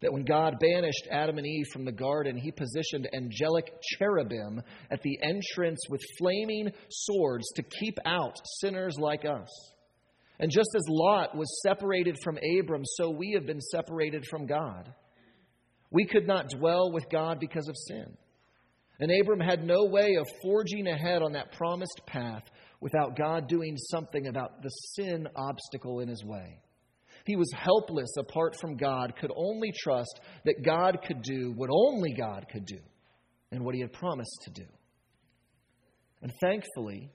That 0.02 0.14
when 0.14 0.24
God 0.24 0.56
banished 0.60 1.08
Adam 1.12 1.38
and 1.38 1.46
Eve 1.46 1.68
from 1.72 1.86
the 1.86 1.92
garden, 1.92 2.36
he 2.36 2.52
positioned 2.52 3.08
angelic 3.14 3.72
cherubim 3.82 4.62
at 4.90 5.02
the 5.04 5.20
entrance 5.22 5.80
with 5.90 6.02
flaming 6.18 6.72
swords 6.90 7.48
to 7.56 7.64
keep 7.64 7.98
out 8.06 8.36
sinners 8.60 8.98
like 8.98 9.26
us. 9.26 9.50
And 10.42 10.50
just 10.50 10.70
as 10.76 10.82
Lot 10.90 11.38
was 11.38 11.62
separated 11.62 12.18
from 12.24 12.40
Abram, 12.60 12.82
so 12.84 13.12
we 13.12 13.34
have 13.36 13.46
been 13.46 13.62
separated 13.62 14.26
from 14.26 14.48
God. 14.48 14.92
We 15.92 16.08
could 16.08 16.26
not 16.26 16.50
dwell 16.50 16.92
with 16.92 17.08
God 17.12 17.40
because 17.40 17.68
of 17.70 17.76
sin. 17.78 18.18
And 19.00 19.12
Abram 19.12 19.40
had 19.40 19.64
no 19.64 19.86
way 19.86 20.16
of 20.16 20.28
forging 20.42 20.88
ahead 20.88 21.22
on 21.22 21.34
that 21.34 21.52
promised 21.52 22.02
path 22.08 22.42
without 22.80 23.16
God 23.16 23.48
doing 23.48 23.78
something 23.78 24.26
about 24.26 24.64
the 24.64 24.70
sin 24.70 25.28
obstacle 25.36 26.00
in 26.00 26.08
his 26.10 26.26
way. 26.26 26.60
He 27.28 27.36
was 27.36 27.52
helpless 27.54 28.10
apart 28.18 28.56
from 28.60 28.78
God, 28.78 29.14
could 29.22 29.32
only 29.36 29.72
trust 29.84 30.22
that 30.46 30.64
God 30.66 31.02
could 31.06 31.22
do 31.22 31.54
what 31.56 31.70
only 31.72 32.14
God 32.14 32.48
could 32.52 32.66
do 32.66 32.80
and 33.52 33.64
what 33.64 33.76
he 33.76 33.82
had 33.82 33.94
promised 33.94 34.42
to 34.46 34.50
do. 34.50 34.68
And 36.24 36.34
thankfully, 36.42 37.12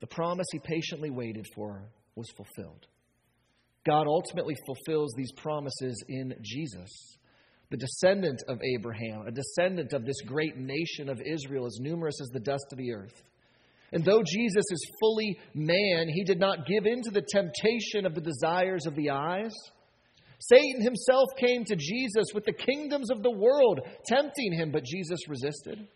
the 0.00 0.06
promise 0.06 0.46
he 0.52 0.60
patiently 0.60 1.10
waited 1.10 1.46
for 1.56 1.88
was 2.16 2.30
fulfilled. 2.36 2.86
God 3.86 4.06
ultimately 4.06 4.56
fulfills 4.66 5.12
these 5.16 5.32
promises 5.32 6.02
in 6.08 6.34
Jesus, 6.42 6.90
the 7.70 7.76
descendant 7.76 8.42
of 8.48 8.60
Abraham, 8.62 9.26
a 9.26 9.30
descendant 9.30 9.92
of 9.92 10.06
this 10.06 10.20
great 10.26 10.56
nation 10.56 11.08
of 11.08 11.20
Israel, 11.20 11.66
as 11.66 11.78
numerous 11.80 12.20
as 12.20 12.28
the 12.28 12.40
dust 12.40 12.66
of 12.72 12.78
the 12.78 12.92
earth. 12.92 13.22
And 13.92 14.04
though 14.04 14.22
Jesus 14.26 14.64
is 14.70 14.90
fully 14.98 15.38
man, 15.54 16.08
he 16.08 16.24
did 16.24 16.40
not 16.40 16.66
give 16.66 16.86
in 16.86 17.02
to 17.02 17.10
the 17.10 17.22
temptation 17.22 18.06
of 18.06 18.14
the 18.14 18.20
desires 18.20 18.86
of 18.86 18.96
the 18.96 19.10
eyes. 19.10 19.52
Satan 20.40 20.82
himself 20.82 21.28
came 21.38 21.64
to 21.64 21.76
Jesus 21.76 22.26
with 22.34 22.44
the 22.44 22.52
kingdoms 22.52 23.10
of 23.10 23.22
the 23.22 23.30
world, 23.30 23.80
tempting 24.06 24.52
him, 24.52 24.72
but 24.72 24.84
Jesus 24.84 25.20
resisted. 25.28 25.86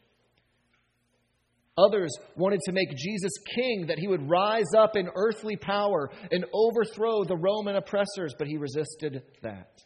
Others 1.78 2.10
wanted 2.36 2.60
to 2.64 2.72
make 2.72 2.96
Jesus 2.96 3.32
king, 3.54 3.86
that 3.86 3.98
he 3.98 4.08
would 4.08 4.28
rise 4.28 4.74
up 4.76 4.96
in 4.96 5.08
earthly 5.14 5.56
power 5.56 6.10
and 6.32 6.44
overthrow 6.52 7.22
the 7.22 7.36
Roman 7.36 7.76
oppressors, 7.76 8.34
but 8.36 8.48
he 8.48 8.56
resisted 8.56 9.22
that. 9.42 9.80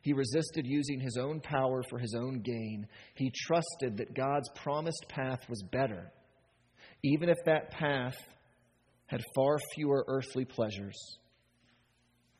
He 0.00 0.14
resisted 0.14 0.66
using 0.66 0.98
his 0.98 1.18
own 1.20 1.40
power 1.40 1.82
for 1.90 1.98
his 1.98 2.14
own 2.14 2.40
gain. 2.40 2.86
He 3.14 3.30
trusted 3.46 3.98
that 3.98 4.14
God's 4.14 4.48
promised 4.54 5.04
path 5.08 5.40
was 5.50 5.62
better, 5.70 6.10
even 7.04 7.28
if 7.28 7.36
that 7.44 7.70
path 7.70 8.16
had 9.04 9.20
far 9.34 9.58
fewer 9.74 10.04
earthly 10.08 10.46
pleasures, 10.46 10.96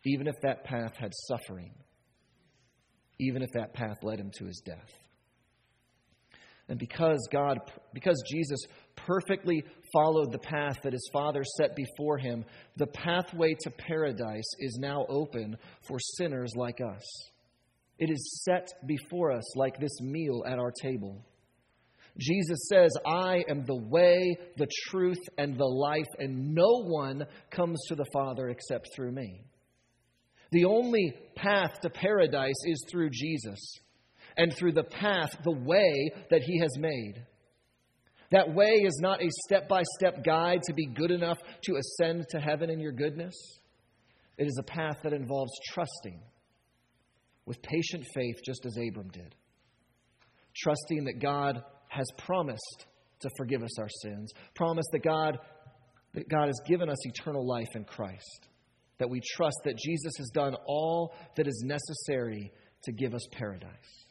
even 0.06 0.26
if 0.26 0.36
that 0.42 0.64
path 0.64 0.96
had 0.96 1.12
suffering, 1.28 1.74
even 3.18 3.42
if 3.42 3.50
that 3.52 3.74
path 3.74 3.98
led 4.02 4.18
him 4.18 4.30
to 4.38 4.46
his 4.46 4.62
death. 4.64 4.90
And 6.70 6.78
because 6.78 7.18
God, 7.32 7.58
because 7.92 8.22
Jesus 8.30 8.60
perfectly 8.94 9.64
followed 9.92 10.30
the 10.30 10.38
path 10.38 10.76
that 10.84 10.92
his 10.92 11.10
Father 11.12 11.42
set 11.58 11.74
before 11.74 12.16
him, 12.16 12.44
the 12.76 12.86
pathway 12.86 13.56
to 13.62 13.70
paradise 13.72 14.48
is 14.60 14.78
now 14.80 15.04
open 15.08 15.56
for 15.88 15.98
sinners 15.98 16.52
like 16.54 16.80
us. 16.80 17.02
It 17.98 18.08
is 18.08 18.44
set 18.44 18.68
before 18.86 19.32
us 19.32 19.56
like 19.56 19.80
this 19.80 20.00
meal 20.00 20.44
at 20.46 20.60
our 20.60 20.70
table. 20.70 21.20
Jesus 22.16 22.68
says, 22.68 22.92
I 23.04 23.44
am 23.48 23.64
the 23.66 23.74
way, 23.74 24.36
the 24.56 24.68
truth, 24.88 25.28
and 25.38 25.58
the 25.58 25.64
life, 25.64 26.08
and 26.20 26.54
no 26.54 26.84
one 26.84 27.26
comes 27.50 27.80
to 27.88 27.96
the 27.96 28.06
Father 28.12 28.48
except 28.48 28.90
through 28.94 29.10
me. 29.10 29.42
The 30.52 30.66
only 30.66 31.14
path 31.34 31.80
to 31.82 31.90
paradise 31.90 32.62
is 32.64 32.84
through 32.88 33.10
Jesus 33.10 33.58
and 34.36 34.54
through 34.54 34.72
the 34.72 34.84
path, 34.84 35.36
the 35.44 35.50
way 35.50 36.12
that 36.30 36.42
He 36.42 36.58
has 36.60 36.78
made. 36.78 37.24
That 38.30 38.54
way 38.54 38.82
is 38.84 38.98
not 39.00 39.22
a 39.22 39.28
step 39.46 39.68
by 39.68 39.82
step 39.98 40.24
guide 40.24 40.62
to 40.64 40.72
be 40.72 40.86
good 40.86 41.10
enough 41.10 41.38
to 41.64 41.76
ascend 41.76 42.26
to 42.30 42.38
heaven 42.38 42.70
in 42.70 42.80
your 42.80 42.92
goodness. 42.92 43.34
It 44.38 44.46
is 44.46 44.58
a 44.60 44.64
path 44.64 44.98
that 45.02 45.12
involves 45.12 45.50
trusting 45.72 46.20
with 47.44 47.60
patient 47.62 48.06
faith, 48.14 48.36
just 48.44 48.64
as 48.64 48.76
Abram 48.76 49.08
did. 49.08 49.34
Trusting 50.56 51.04
that 51.04 51.20
God 51.20 51.62
has 51.88 52.06
promised 52.16 52.86
to 53.20 53.30
forgive 53.36 53.62
us 53.62 53.78
our 53.78 53.88
sins, 54.02 54.32
promised 54.54 54.88
that 54.92 55.02
God, 55.02 55.38
that 56.14 56.28
God 56.28 56.46
has 56.46 56.60
given 56.66 56.88
us 56.88 57.06
eternal 57.06 57.46
life 57.46 57.68
in 57.74 57.84
Christ, 57.84 58.48
that 58.98 59.10
we 59.10 59.20
trust 59.34 59.56
that 59.64 59.76
Jesus 59.76 60.12
has 60.18 60.30
done 60.32 60.54
all 60.66 61.12
that 61.36 61.48
is 61.48 61.64
necessary 61.66 62.52
to 62.84 62.92
give 62.92 63.12
us 63.12 63.26
paradise 63.32 64.06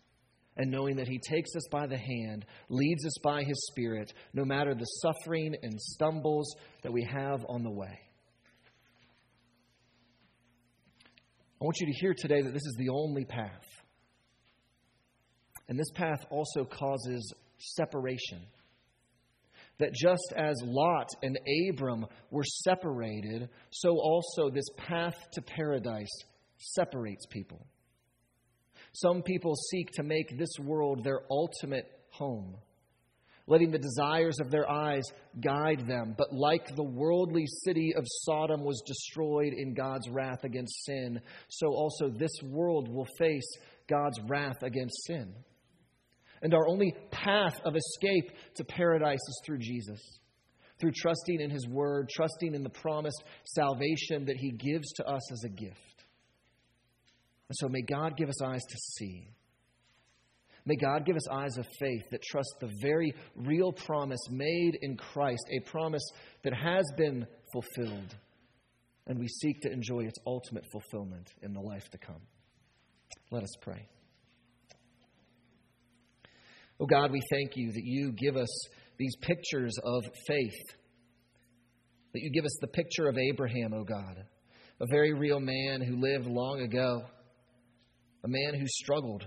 and 0.60 0.70
knowing 0.70 0.98
that 0.98 1.08
He 1.08 1.20
takes 1.20 1.56
us 1.56 1.64
by 1.72 1.88
the 1.88 1.98
hand, 1.98 2.46
leads 2.68 3.06
us 3.06 3.18
by 3.24 3.44
His 3.44 3.66
Spirit, 3.68 4.14
no 4.34 4.44
matter 4.44 4.76
the 4.76 4.84
suffering 4.84 5.56
and 5.64 5.80
stumbles 5.80 6.54
that 6.84 6.92
we 6.92 7.08
have 7.10 7.46
on 7.48 7.64
the 7.64 7.72
way. 7.72 7.98
I 11.62 11.66
want 11.66 11.78
you 11.80 11.88
to 11.88 12.00
hear 12.00 12.14
today 12.14 12.42
that 12.42 12.54
this 12.54 12.66
is 12.66 12.76
the 12.78 12.90
only 12.90 13.24
path. 13.24 13.66
And 15.70 15.80
this 15.80 15.92
path 15.96 16.26
also 16.30 16.66
causes 16.66 17.34
separation. 17.58 18.42
That 19.78 19.94
just 19.94 20.34
as 20.36 20.56
Lot 20.66 21.08
and 21.24 21.40
Abram 21.70 22.06
were 22.32 22.44
separated, 22.44 23.48
so 23.70 23.98
also 23.98 24.50
this 24.50 24.68
path 24.76 25.16
to 25.34 25.42
paradise 25.42 26.10
separates 26.58 27.26
people. 27.28 27.66
Some 28.94 29.22
people 29.22 29.56
seek 29.56 29.92
to 29.94 30.04
make 30.04 30.38
this 30.38 30.54
world 30.62 31.04
their 31.04 31.22
ultimate 31.30 31.86
home, 32.12 32.56
letting 33.48 33.72
the 33.72 33.78
desires 33.78 34.40
of 34.40 34.52
their 34.52 34.70
eyes 34.70 35.04
guide 35.40 35.88
them. 35.88 36.16
But 36.18 36.34
like 36.34 36.76
the 36.76 36.84
worldly 36.84 37.46
city 37.64 37.94
of 37.96 38.04
Sodom 38.24 38.64
was 38.64 38.82
destroyed 38.86 39.54
in 39.56 39.74
God's 39.74 40.10
wrath 40.10 40.44
against 40.44 40.86
sin, 40.86 41.22
so 41.50 41.68
also 41.68 42.10
this 42.10 42.36
world 42.44 42.90
will 42.90 43.08
face 43.18 43.58
God's 43.88 44.20
wrath 44.28 44.64
against 44.64 45.06
sin. 45.06 45.34
And 46.42 46.54
our 46.54 46.68
only 46.68 46.96
path 47.12 47.60
of 47.66 47.76
escape 47.76 48.32
to 48.56 48.64
paradise 48.64 49.16
is 49.16 49.42
through 49.46 49.60
Jesus. 49.60 50.00
Through 50.80 50.94
trusting 50.96 51.42
in 51.42 51.50
His 51.50 51.68
Word, 51.68 52.10
trusting 52.10 52.56
in 52.56 52.64
the 52.64 52.70
promised 52.70 53.22
salvation 53.44 54.26
that 54.26 54.38
He 54.38 54.52
gives 54.52 54.90
to 54.94 55.06
us 55.06 55.32
as 55.34 55.44
a 55.44 55.50
gift. 55.50 55.89
And 57.50 57.58
so 57.58 57.68
may 57.68 57.82
God 57.82 58.16
give 58.16 58.30
us 58.30 58.42
eyes 58.42 58.62
to 58.62 58.78
see. 58.78 59.28
May 60.66 60.76
God 60.76 61.06
give 61.06 61.16
us 61.16 61.28
eyes 61.30 61.58
of 61.58 61.66
faith 61.80 62.04
that 62.12 62.22
trust 62.22 62.54
the 62.60 62.70
very 62.82 63.14
real 63.36 63.72
promise 63.72 64.20
made 64.30 64.78
in 64.82 64.98
Christ, 64.98 65.44
a 65.52 65.68
promise 65.68 66.04
that 66.44 66.54
has 66.54 66.86
been 66.96 67.26
fulfilled, 67.52 68.16
and 69.08 69.18
we 69.18 69.28
seek 69.28 69.62
to 69.62 69.72
enjoy 69.72 70.02
its 70.02 70.20
ultimate 70.28 70.66
fulfillment 70.72 71.28
in 71.42 71.54
the 71.54 71.60
life 71.60 71.90
to 71.90 71.98
come. 71.98 72.22
Let 73.32 73.42
us 73.42 73.56
pray. 73.62 73.88
Oh 76.80 76.86
God, 76.86 77.12
we 77.12 77.22
thank 77.32 77.56
you 77.56 77.72
that 77.72 77.84
you 77.84 78.12
give 78.12 78.38
us 78.38 78.68
these 78.98 79.16
pictures 79.22 79.74
of 79.84 80.04
faith, 80.28 80.76
that 82.14 82.22
you 82.22 82.32
give 82.32 82.46
us 82.46 82.58
the 82.62 82.68
picture 82.68 83.08
of 83.08 83.18
Abraham, 83.18 83.74
oh 83.74 83.84
God, 83.84 84.24
a 84.80 84.86
very 84.92 85.14
real 85.14 85.40
man 85.40 85.82
who 85.82 86.00
lived 86.00 86.28
long 86.28 86.62
ago 86.62 87.06
a 88.24 88.28
man 88.28 88.60
who 88.60 88.68
struggled, 88.68 89.26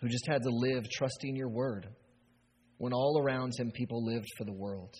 who 0.00 0.08
just 0.08 0.26
had 0.26 0.42
to 0.42 0.50
live 0.50 0.88
trusting 0.90 1.36
your 1.36 1.48
word 1.48 1.86
when 2.78 2.92
all 2.92 3.20
around 3.22 3.52
him 3.58 3.70
people 3.72 4.04
lived 4.04 4.28
for 4.36 4.44
the 4.44 4.52
world. 4.52 4.94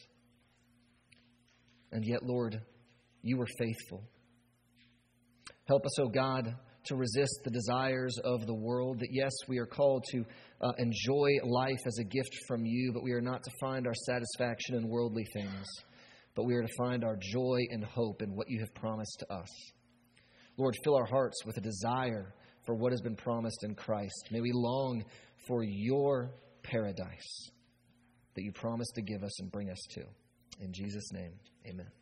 And 1.93 2.05
yet, 2.05 2.23
Lord, 2.23 2.61
you 3.23 3.39
were 3.39 3.49
faithful. 3.59 4.05
Help 5.65 5.85
us, 5.87 5.99
O 5.99 6.05
oh 6.05 6.09
God, 6.09 6.55
to 6.85 6.97
resist 6.97 7.41
the 7.45 7.51
desires 7.51 8.17
of 8.25 8.47
the 8.47 8.55
world. 8.55 9.01
That, 9.01 9.09
yes, 9.11 9.33
we 9.49 9.59
are 9.59 9.67
called 9.67 10.05
to 10.13 10.25
uh, 10.61 10.73
enjoy 10.79 11.31
life 11.45 11.81
as 11.87 11.99
a 11.99 12.05
gift 12.05 12.37
from 12.47 12.65
you, 12.65 12.93
but 12.93 13.03
we 13.03 13.13
are 13.13 13.21
not 13.21 13.43
to 13.43 13.51
find 13.61 13.87
our 13.87 13.95
satisfaction 13.95 14.77
in 14.77 14.89
worldly 14.89 15.25
things, 15.33 15.67
but 16.35 16.45
we 16.45 16.55
are 16.55 16.63
to 16.63 16.75
find 16.79 17.05
our 17.05 17.17
joy 17.21 17.61
and 17.71 17.85
hope 17.85 18.23
in 18.23 18.35
what 18.35 18.49
you 18.49 18.61
have 18.61 18.75
promised 18.75 19.17
to 19.21 19.35
us. 19.35 19.49
Lord, 20.57 20.75
fill 20.85 20.97
our 20.97 21.07
hearts 21.07 21.45
with 21.45 21.57
a 21.57 21.63
desire 21.63 22.35
for 22.65 22.75
what 22.75 22.93
has 22.93 23.01
been 23.01 23.17
promised 23.17 23.65
in 23.65 23.75
Christ. 23.75 24.29
May 24.31 24.41
we 24.41 24.53
long 24.53 25.05
for 25.47 25.63
your 25.63 26.31
paradise 26.63 27.51
that 28.35 28.43
you 28.43 28.53
promised 28.53 28.95
to 28.95 29.03
give 29.03 29.23
us 29.23 29.41
and 29.41 29.51
bring 29.51 29.71
us 29.71 29.81
to. 29.91 30.03
In 30.61 30.73
Jesus' 30.73 31.13
name, 31.13 31.33
amen. 31.67 32.00